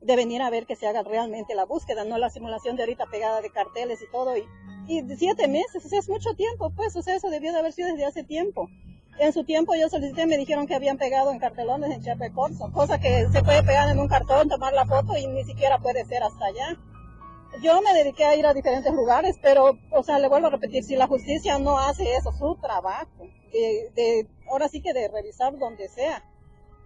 [0.00, 3.06] de venir a ver que se haga realmente la búsqueda, no la simulación de ahorita
[3.06, 4.36] pegada de carteles y todo.
[4.36, 4.44] Y,
[4.88, 7.72] y siete meses, o sea, es mucho tiempo, pues, o sea, eso debió de haber
[7.72, 8.68] sido desde hace tiempo.
[9.18, 12.70] En su tiempo yo solicité, me dijeron que habían pegado en cartelones en Chiapas Corso,
[12.72, 16.04] cosa que se puede pegar en un cartón, tomar la foto y ni siquiera puede
[16.04, 16.76] ser hasta allá.
[17.62, 20.84] Yo me dediqué a ir a diferentes lugares, pero, o sea, le vuelvo a repetir,
[20.84, 25.56] si la justicia no hace eso, su trabajo, de, de ahora sí que de revisar
[25.56, 26.22] donde sea.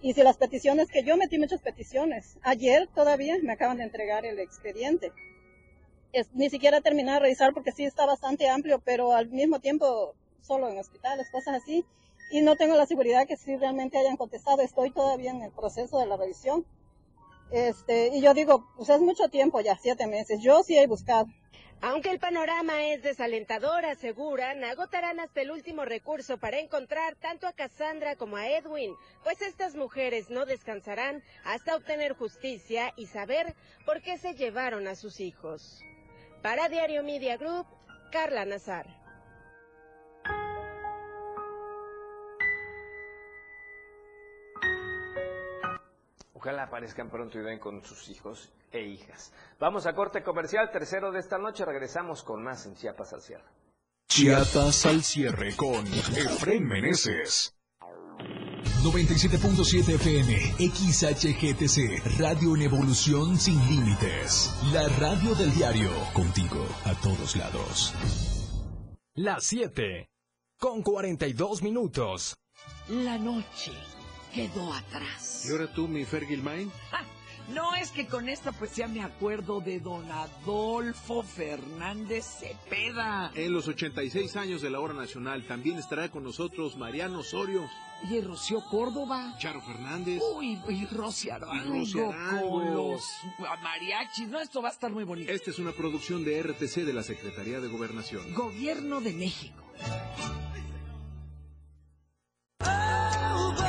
[0.01, 4.24] Y si las peticiones, que yo metí muchas peticiones, ayer todavía me acaban de entregar
[4.24, 5.11] el expediente.
[6.12, 10.14] Es, ni siquiera terminé de revisar porque sí está bastante amplio, pero al mismo tiempo
[10.43, 11.85] solo en hospitales, cosas así
[12.31, 14.62] y no tengo la seguridad que sí realmente hayan contestado.
[14.62, 16.64] Estoy todavía en el proceso de la revisión.
[17.51, 20.41] Este, y yo digo, pues es mucho tiempo ya, siete meses.
[20.41, 21.26] Yo sí he buscado.
[21.83, 27.55] Aunque el panorama es desalentador, aseguran, agotarán hasta el último recurso para encontrar tanto a
[27.55, 33.55] Cassandra como a Edwin, pues estas mujeres no descansarán hasta obtener justicia y saber
[33.87, 35.83] por qué se llevaron a sus hijos.
[36.43, 37.66] Para Diario Media Group,
[38.12, 38.99] Carla Nazar.
[46.41, 49.30] Ojalá aparezcan pronto y ven con sus hijos e hijas.
[49.59, 51.66] Vamos a corte comercial, tercero de esta noche.
[51.66, 53.45] Regresamos con más en Chiapas al cierre.
[54.09, 57.55] Chiapas al cierre con Efren Meneses.
[58.82, 60.32] 97.7 FM,
[60.72, 64.51] XHGTC, Radio en Evolución Sin Límites.
[64.72, 67.95] La radio del diario, contigo a todos lados.
[69.14, 70.09] Las 7,
[70.59, 72.38] con 42 minutos.
[72.88, 73.72] La noche
[74.31, 75.45] quedó atrás.
[75.47, 76.70] ¿Y ahora tú, mi Fergie Main?
[77.53, 83.33] No es que con esta poesía me acuerdo de don Adolfo Fernández Cepeda.
[83.35, 87.68] En los 86 años de la hora nacional también estará con nosotros Mariano Osorio.
[88.09, 89.37] Y Rocío Córdoba.
[89.39, 90.22] Charo Fernández.
[90.35, 92.14] Uy, y Rosy Arango.
[92.41, 93.03] con los
[93.62, 94.28] mariachis.
[94.28, 95.33] No, esto va a estar muy bonito.
[95.33, 98.33] Esta es una producción de RTC de la Secretaría de Gobernación.
[98.33, 99.62] Gobierno de México.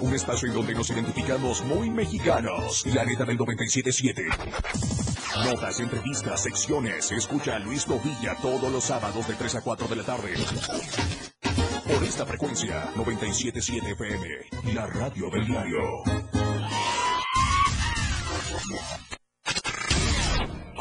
[0.00, 2.84] Un espacio en donde nos identificamos muy mexicanos.
[2.86, 5.44] La neta del 97.7.
[5.44, 7.12] Notas, entrevistas, secciones.
[7.12, 10.34] Escucha a Luis Covilla todos los sábados de 3 a 4 de la tarde.
[11.86, 15.78] Por esta frecuencia, 97.7 FM, la radio del diario.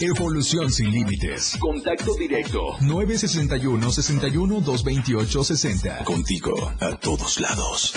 [0.00, 1.56] Evolución sin límites.
[1.58, 2.76] Contacto directo.
[2.80, 6.04] 961 61 228 60.
[6.04, 7.92] Contigo a todos lados.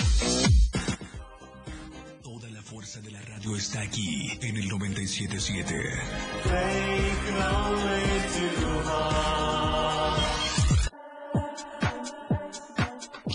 [2.22, 5.74] Toda la fuerza de la radio está aquí en el 977.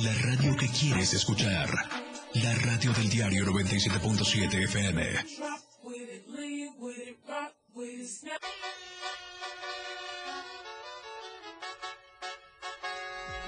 [0.02, 1.70] La radio que quieres escuchar.
[2.34, 5.04] La radio del diario 97.7 FM.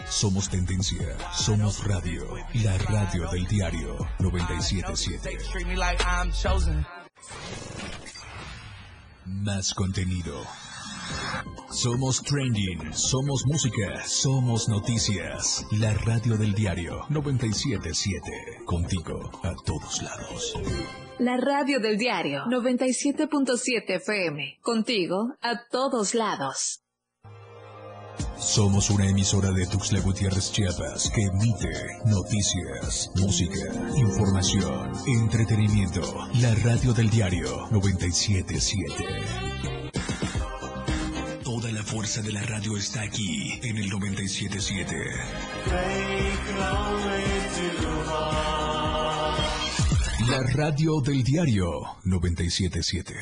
[0.07, 5.37] Somos tendencia, somos radio, la radio del diario 977.
[9.25, 10.43] Más contenido.
[11.71, 15.65] Somos trending, somos música, somos noticias.
[15.71, 18.65] La radio del diario 977.
[18.65, 21.08] Contigo a todos lados.
[21.19, 24.59] La radio del diario 97.7 FM.
[24.61, 26.79] Contigo a todos lados.
[28.37, 31.73] Somos una emisora de Tuxtla Gutiérrez Chiapas que emite
[32.05, 36.01] noticias, música, información, entretenimiento.
[36.41, 38.93] La radio del diario 977.
[41.43, 44.95] Toda la fuerza de la radio está aquí en el 977.
[50.29, 51.71] La radio del diario
[52.03, 53.15] 977.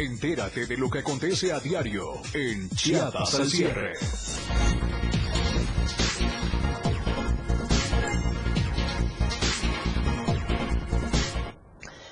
[0.00, 3.92] Entérate de lo que acontece a diario en Chiapas al cierre.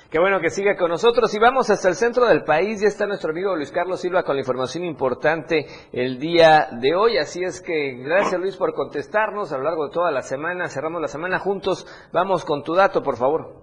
[0.09, 2.79] Qué bueno que siga con nosotros y vamos hasta el centro del país.
[2.79, 7.17] Ya está nuestro amigo Luis Carlos Silva con la información importante el día de hoy.
[7.17, 10.69] Así es que gracias Luis por contestarnos a lo largo de toda la semana.
[10.69, 11.85] Cerramos la semana juntos.
[12.13, 13.62] Vamos con tu dato, por favor.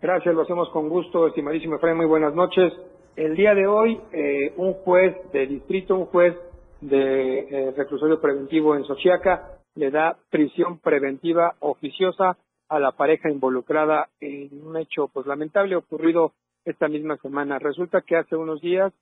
[0.00, 1.96] Gracias, lo hacemos con gusto, estimadísimo Efraín.
[1.96, 2.70] Muy buenas noches.
[3.16, 6.36] El día de hoy, eh, un juez de distrito, un juez
[6.82, 12.36] de eh, reclusorio preventivo en Xochiaca, le da prisión preventiva oficiosa
[12.68, 16.32] a la pareja involucrada en un hecho pues lamentable ocurrido
[16.66, 17.58] esta misma semana.
[17.58, 18.92] Resulta que hace unos días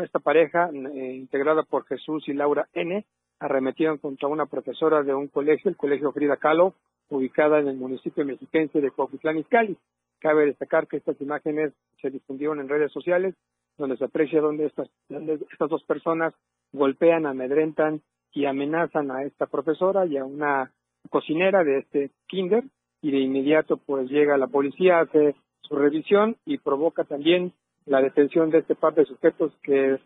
[0.00, 3.04] esta pareja eh, integrada por Jesús y Laura N
[3.40, 6.74] arremetieron contra una profesora de un colegio, el colegio Frida Kahlo,
[7.08, 9.76] ubicada en el municipio mexiquense de Cuautitlán Izcalli.
[10.20, 13.34] Cabe destacar que estas imágenes se difundieron en redes sociales,
[13.78, 16.34] donde se aprecia donde estas, donde estas dos personas
[16.72, 18.02] golpean, amedrentan
[18.32, 20.70] y amenazan a esta profesora y a una
[21.08, 22.64] cocinera de este kinder
[23.02, 27.52] y de inmediato pues llega la policía, hace su revisión y provoca también
[27.86, 29.98] la detención de este par de sujetos que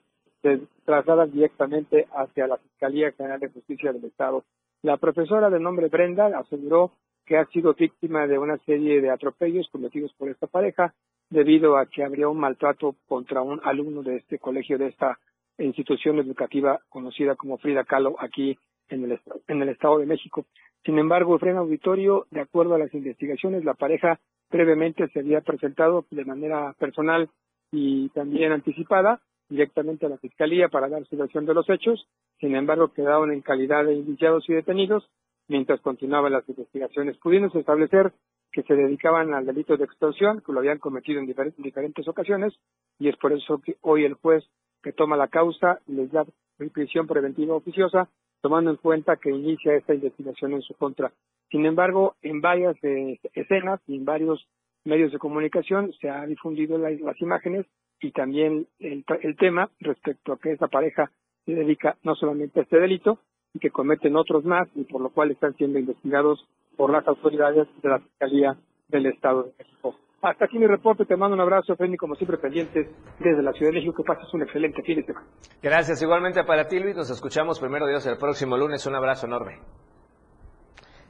[0.42, 4.44] se trasladan directamente hacia la Fiscalía General de Justicia del Estado.
[4.82, 6.92] La profesora de nombre Brenda aseguró
[7.26, 10.94] que ha sido víctima de una serie de atropellos cometidos por esta pareja
[11.30, 15.18] debido a que habría un maltrato contra un alumno de este colegio, de esta
[15.58, 18.58] institución educativa conocida como Frida Kahlo aquí
[18.88, 20.44] en el, en el Estado de México.
[20.84, 24.20] Sin embargo, Frena Auditorio, de acuerdo a las investigaciones, la pareja
[24.50, 27.30] previamente se había presentado de manera personal
[27.72, 32.06] y también anticipada directamente a la Fiscalía para dar su versión de los hechos.
[32.38, 35.08] Sin embargo, quedaron en calidad de indiciados y detenidos
[35.48, 38.12] mientras continuaban las investigaciones, pudiéndose establecer
[38.52, 42.54] que se dedicaban al delito de extorsión, que lo habían cometido en diferentes ocasiones,
[42.98, 44.44] y es por eso que hoy el juez
[44.82, 46.24] que toma la causa les da
[46.72, 48.08] prisión preventiva oficiosa,
[48.40, 51.12] tomando en cuenta que inicia esta investigación en su contra.
[51.50, 54.46] Sin embargo, en varias eh, escenas y en varios
[54.84, 57.66] medios de comunicación se ha difundido las imágenes
[58.00, 61.10] y también el, el tema respecto a que esta pareja
[61.44, 63.18] se dedica no solamente a este delito,
[63.54, 66.44] y que cometen otros más y por lo cual están siendo investigados
[66.76, 68.56] por las autoridades de la Fiscalía
[68.88, 69.94] del Estado de México.
[70.22, 72.88] Hasta aquí mi reporte, te mando un abrazo, Feni, como siempre pendientes
[73.20, 75.26] desde la Ciudad de México, que pases un excelente fin de semana.
[75.62, 79.60] Gracias, igualmente para ti Luis, nos escuchamos primero Dios el próximo lunes, un abrazo enorme.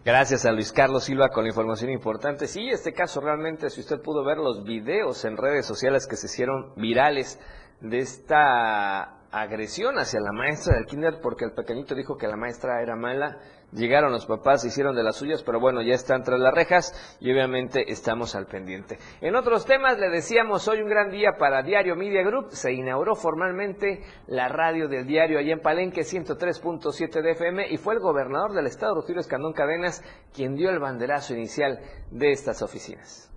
[0.05, 2.47] Gracias a Luis Carlos Silva con la información importante.
[2.47, 6.26] Sí, este caso realmente, si usted pudo ver los videos en redes sociales que se
[6.26, 7.41] hicieron virales
[7.85, 12.80] de esta agresión hacia la maestra del kinder porque el pequeñito dijo que la maestra
[12.80, 13.39] era mala.
[13.72, 17.30] Llegaron los papás, hicieron de las suyas, pero bueno, ya están tras las rejas y
[17.32, 18.99] obviamente estamos al pendiente.
[19.20, 22.51] En otros temas, le decíamos hoy un gran día para Diario Media Group.
[22.51, 27.95] Se inauguró formalmente la radio del diario allá en Palenque 103.7 de FM y fue
[27.95, 31.80] el gobernador del estado, Rutilio Escandón Cadenas, quien dio el banderazo inicial
[32.12, 33.34] de estas oficinas.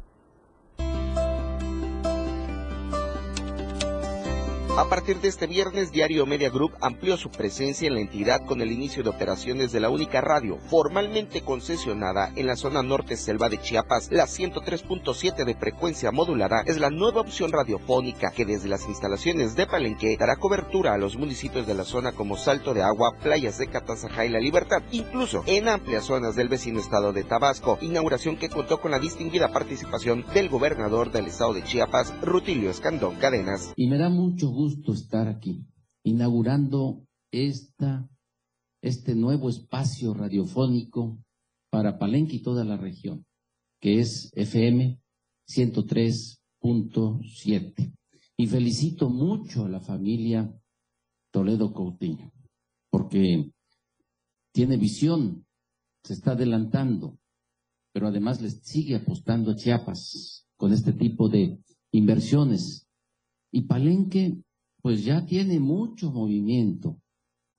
[4.77, 8.61] A partir de este viernes, Diario Media Group amplió su presencia en la entidad con
[8.61, 13.49] el inicio de operaciones de la única radio formalmente concesionada en la zona norte selva
[13.49, 14.11] de Chiapas.
[14.11, 19.65] La 103.7 de frecuencia modulada es la nueva opción radiofónica que desde las instalaciones de
[19.65, 23.71] Palenque dará cobertura a los municipios de la zona como Salto de Agua, Playas de
[23.71, 27.79] Catazajá y La Libertad, incluso en amplias zonas del vecino estado de Tabasco.
[27.81, 33.15] Inauguración que contó con la distinguida participación del gobernador del estado de Chiapas, Rutilio Escandón
[33.15, 33.73] Cadenas.
[33.75, 35.65] Y me da mucho gusto gusto estar aquí,
[36.03, 38.09] inaugurando esta,
[38.81, 41.17] este nuevo espacio radiofónico
[41.69, 43.25] para Palenque y toda la región,
[43.79, 44.99] que es FM
[45.47, 47.93] 103.7.
[48.35, 50.53] Y felicito mucho a la familia
[51.31, 52.33] Toledo Coutinho,
[52.89, 53.49] porque
[54.51, 55.45] tiene visión,
[56.03, 57.17] se está adelantando,
[57.93, 61.57] pero además les sigue apostando a Chiapas con este tipo de
[61.93, 62.83] inversiones.
[63.49, 64.43] Y Palenque
[64.87, 67.01] pues ya tiene mucho movimiento.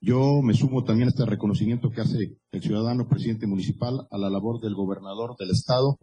[0.00, 4.30] Yo me sumo también a este reconocimiento que hace el ciudadano presidente municipal a la
[4.30, 5.98] labor del gobernador del estado,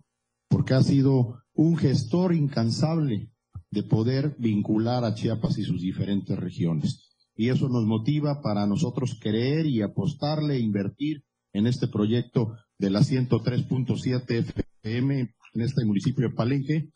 [0.48, 3.32] porque ha sido un gestor incansable
[3.72, 7.10] de poder vincular a Chiapas y sus diferentes regiones.
[7.36, 11.24] Y eso nos motiva para nosotros creer y apostarle e invertir
[11.54, 16.92] en este proyecto de la 103.7 FM en este municipio de Palenque,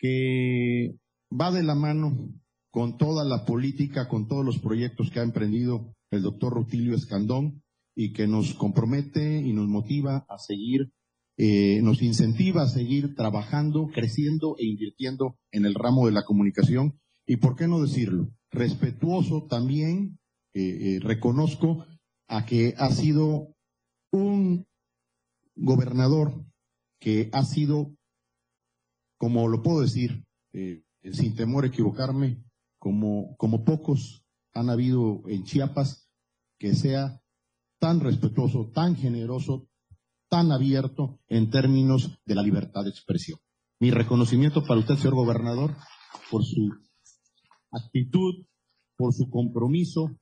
[0.00, 0.96] que
[1.40, 2.32] va de la mano
[2.70, 7.62] con toda la política, con todos los proyectos que ha emprendido el doctor Rutilio Escandón
[7.94, 10.92] y que nos compromete y nos motiva a seguir,
[11.36, 16.98] eh, nos incentiva a seguir trabajando, creciendo e invirtiendo en el ramo de la comunicación
[17.26, 18.30] y, ¿por qué no decirlo?
[18.50, 20.18] Respetuoso también,
[20.54, 21.86] eh, eh, reconozco
[22.28, 23.54] a que ha sido
[24.10, 24.66] un
[25.54, 26.44] gobernador
[26.98, 27.94] que ha sido,
[29.18, 30.24] como lo puedo decir,
[31.10, 32.44] sin temor a equivocarme,
[32.78, 34.24] como, como pocos
[34.54, 36.08] han habido en Chiapas,
[36.58, 37.20] que sea
[37.78, 39.68] tan respetuoso, tan generoso,
[40.28, 43.38] tan abierto en términos de la libertad de expresión.
[43.80, 45.74] Mi reconocimiento para usted, señor gobernador,
[46.30, 46.70] por su
[47.72, 48.46] actitud,
[48.96, 50.16] por su compromiso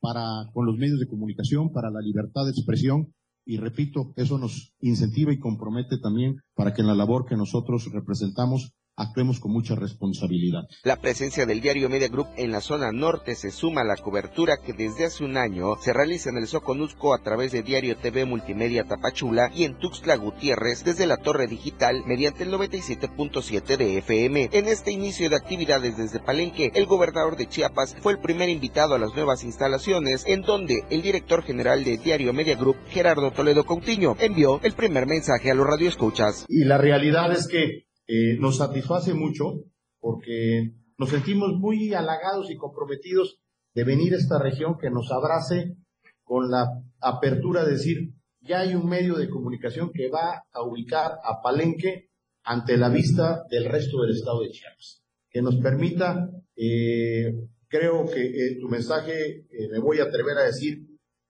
[0.00, 3.12] para, con los medios de comunicación, para la libertad de expresión.
[3.44, 7.90] Y repito, eso nos incentiva y compromete también para que en la labor que nosotros
[7.92, 10.62] representamos actuemos con mucha responsabilidad.
[10.84, 14.58] La presencia del diario Media Group en la zona norte se suma a la cobertura
[14.58, 18.24] que desde hace un año se realiza en el Soconusco a través de Diario TV
[18.26, 24.50] Multimedia Tapachula y en Tuxtla Gutiérrez desde la torre digital mediante el 97.7 de FM.
[24.52, 28.94] En este inicio de actividades desde Palenque, el gobernador de Chiapas fue el primer invitado
[28.94, 33.64] a las nuevas instalaciones en donde el director general de Diario Media Group, Gerardo Toledo
[33.64, 36.44] Coutinho, envió el primer mensaje a los radioescuchas.
[36.48, 39.62] Y la realidad es que eh, nos satisface mucho
[40.00, 43.38] porque nos sentimos muy halagados y comprometidos
[43.72, 45.76] de venir a esta región que nos abrace
[46.24, 46.66] con la
[47.00, 52.10] apertura de decir, ya hay un medio de comunicación que va a ubicar a Palenque
[52.42, 57.32] ante la vista del resto del estado de Chiapas, que nos permita, eh,
[57.68, 60.84] creo que eh, tu mensaje, me voy a atrever a decir,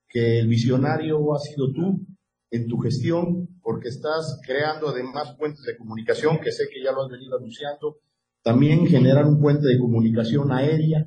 [0.09, 2.07] que el visionario ha sido tú,
[2.49, 7.03] en tu gestión, porque estás creando además puentes de comunicación, que sé que ya lo
[7.03, 7.99] has venido anunciando,
[8.43, 11.05] también generar un puente de comunicación aérea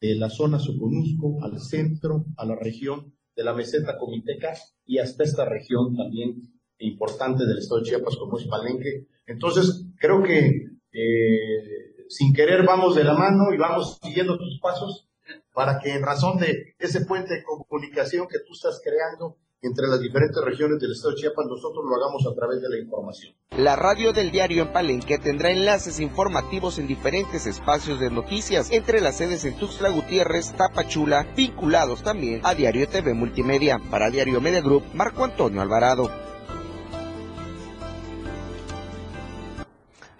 [0.00, 5.24] de la zona Soconusco al centro, a la región de la meseta comiteca y hasta
[5.24, 6.40] esta región también
[6.78, 9.06] importante del estado de Chiapas como es Palenque.
[9.26, 15.08] Entonces, creo que eh, sin querer vamos de la mano y vamos siguiendo tus pasos
[15.52, 20.00] para que en razón de ese puente de comunicación que tú estás creando, entre las
[20.00, 23.34] diferentes regiones del estado de Chiapas, nosotros lo hagamos a través de la información.
[23.56, 29.00] La radio del diario en Palenque tendrá enlaces informativos en diferentes espacios de noticias, entre
[29.00, 33.78] las sedes en Tuxtla Gutiérrez, Tapachula, vinculados también a Diario TV Multimedia.
[33.90, 36.29] Para Diario Media Group, Marco Antonio Alvarado.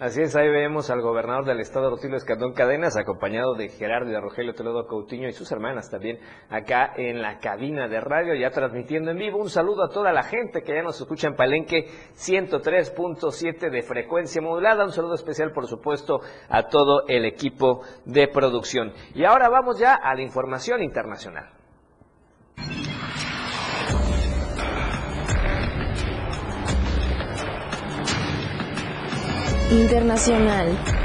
[0.01, 4.13] Así es, ahí vemos al gobernador del estado, Rutilio Escandón Cadenas, acompañado de Gerardo y
[4.13, 6.17] de Rogelio Toledo Coutinho y sus hermanas también
[6.49, 9.37] acá en la cabina de radio, ya transmitiendo en vivo.
[9.37, 11.85] Un saludo a toda la gente que ya nos escucha en Palenque
[12.15, 14.85] 103.7 de frecuencia modulada.
[14.85, 18.93] Un saludo especial, por supuesto, a todo el equipo de producción.
[19.13, 21.60] Y ahora vamos ya a la información internacional.
[29.71, 31.00] Internacional.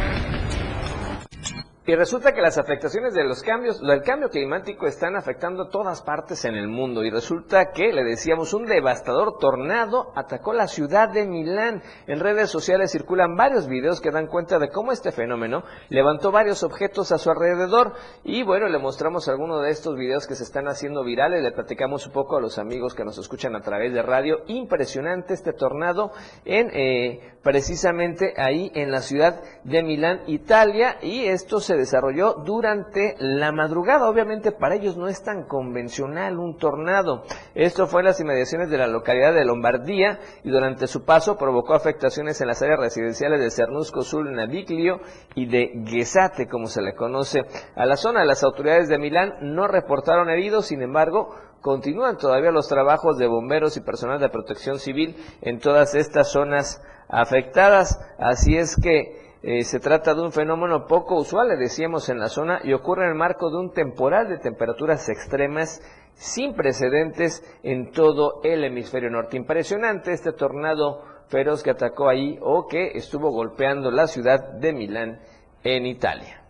[1.88, 6.44] Y resulta que las afectaciones de los cambios, del cambio climático están afectando todas partes
[6.44, 7.04] en el mundo.
[7.04, 11.84] Y resulta que, le decíamos, un devastador tornado atacó la ciudad de Milán.
[12.08, 16.64] En redes sociales circulan varios videos que dan cuenta de cómo este fenómeno levantó varios
[16.64, 17.92] objetos a su alrededor.
[18.24, 21.40] Y bueno, le mostramos algunos de estos videos que se están haciendo virales.
[21.40, 24.38] Le platicamos un poco a los amigos que nos escuchan a través de radio.
[24.48, 26.10] Impresionante este tornado
[26.44, 30.98] en eh, precisamente ahí en la ciudad de Milán, Italia.
[31.00, 34.08] Y esto se desarrolló durante la madrugada.
[34.08, 37.22] Obviamente para ellos no es tan convencional un tornado.
[37.54, 41.74] Esto fue en las inmediaciones de la localidad de Lombardía y durante su paso provocó
[41.74, 45.00] afectaciones en las áreas residenciales de Cernusco Sul, Naviglio
[45.34, 47.40] y de Gesate, como se le conoce
[47.74, 48.24] a la zona.
[48.24, 53.76] Las autoridades de Milán no reportaron heridos, sin embargo, continúan todavía los trabajos de bomberos
[53.76, 57.98] y personal de protección civil en todas estas zonas afectadas.
[58.18, 62.28] Así es que eh, se trata de un fenómeno poco usual, le decíamos en la
[62.28, 65.80] zona, y ocurre en el marco de un temporal de temperaturas extremas
[66.14, 69.36] sin precedentes en todo el hemisferio norte.
[69.36, 75.20] Impresionante este tornado feroz que atacó ahí o que estuvo golpeando la ciudad de Milán
[75.62, 76.42] en Italia.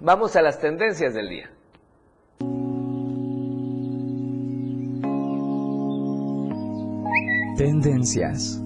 [0.00, 1.50] Vamos a las tendencias del día.
[7.56, 8.60] Tendencias.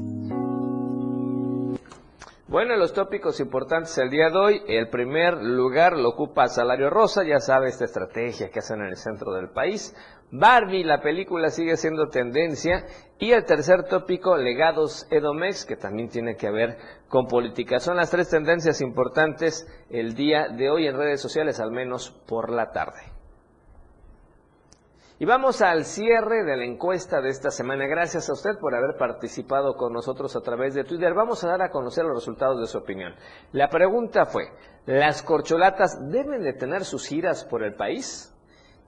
[2.57, 7.23] Bueno, los tópicos importantes el día de hoy, el primer lugar lo ocupa Salario Rosa,
[7.23, 9.95] ya sabe esta estrategia que hacen en el centro del país.
[10.31, 12.87] Barbie, la película sigue siendo tendencia.
[13.19, 16.79] Y el tercer tópico, Legados Edomex, que también tiene que ver
[17.11, 17.79] con política.
[17.79, 22.51] Son las tres tendencias importantes el día de hoy en redes sociales, al menos por
[22.51, 23.16] la tarde.
[25.19, 27.87] Y vamos al cierre de la encuesta de esta semana.
[27.87, 31.15] Gracias a usted por haber participado con nosotros a través de Twitter.
[31.15, 33.15] Vamos a dar a conocer los resultados de su opinión.
[33.53, 34.51] La pregunta fue,
[34.85, 38.37] ¿las corcholatas deben de tener sus giras por el país?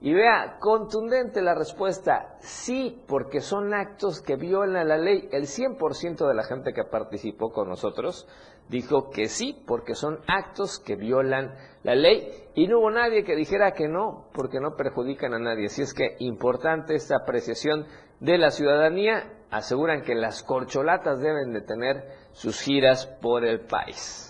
[0.01, 5.29] Y vea, contundente la respuesta, sí, porque son actos que violan la ley.
[5.31, 8.27] El 100% de la gente que participó con nosotros
[8.69, 12.31] dijo que sí, porque son actos que violan la ley.
[12.55, 15.65] Y no hubo nadie que dijera que no, porque no perjudican a nadie.
[15.65, 17.85] Así es que importante esta apreciación
[18.19, 19.33] de la ciudadanía.
[19.51, 24.28] Aseguran que las corcholatas deben de tener sus giras por el país.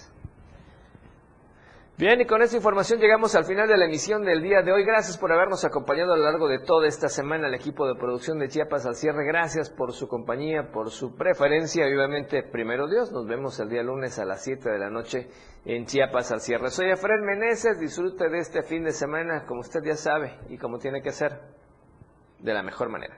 [2.00, 4.86] Bien, y con esta información llegamos al final de la emisión del día de hoy.
[4.86, 8.40] Gracias por habernos acompañado a lo largo de toda esta semana al equipo de producción
[8.40, 9.26] de Chiapas al cierre.
[9.28, 11.90] Gracias por su compañía, por su preferencia.
[11.90, 15.28] Y obviamente, primero Dios, nos vemos el día lunes a las 7 de la noche
[15.66, 16.70] en Chiapas al cierre.
[16.70, 20.80] Soy Efraín Meneses, disfrute de este fin de semana como usted ya sabe y como
[20.80, 21.38] tiene que ser,
[22.40, 23.18] de la mejor manera.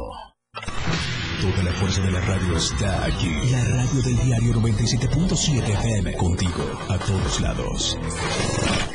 [1.41, 3.31] Toda la fuerza de la radio está aquí.
[3.51, 6.17] La radio del diario 97.7 FM.
[6.17, 7.97] Contigo, a todos lados.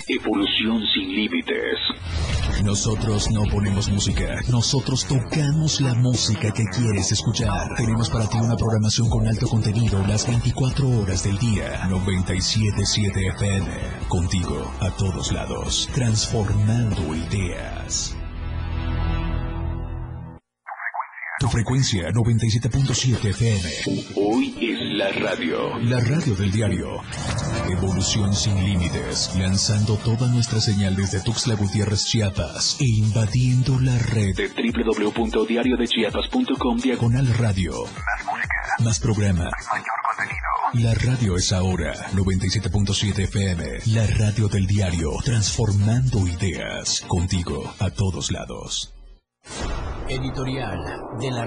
[0.07, 1.79] Evolución sin límites.
[2.63, 7.75] Nosotros no ponemos música, nosotros tocamos la música que quieres escuchar.
[7.77, 11.87] Tenemos para ti una programación con alto contenido las 24 horas del día.
[11.89, 13.67] 977 FM.
[14.09, 15.89] Contigo, a todos lados.
[15.95, 18.15] Transformando ideas.
[21.41, 23.71] Tu frecuencia 97.7 FM.
[24.17, 25.79] Hoy es la radio.
[25.81, 27.03] La radio del diario.
[27.69, 29.37] Evolución sin límites.
[29.37, 32.79] Lanzando toda nuestra señal desde Tuxtla Gutiérrez, Chiapas.
[32.81, 37.85] E invadiendo la red de www.diariodechiapas.com diagonal radio.
[37.85, 38.77] Más música.
[38.83, 39.51] Más programa.
[39.71, 40.41] Mayor contenido.
[40.73, 43.81] La radio es ahora 97.7 FM.
[43.89, 45.11] La radio del diario.
[45.23, 47.03] Transformando ideas.
[47.07, 48.95] Contigo a todos lados.
[50.09, 50.79] Editorial
[51.21, 51.45] de la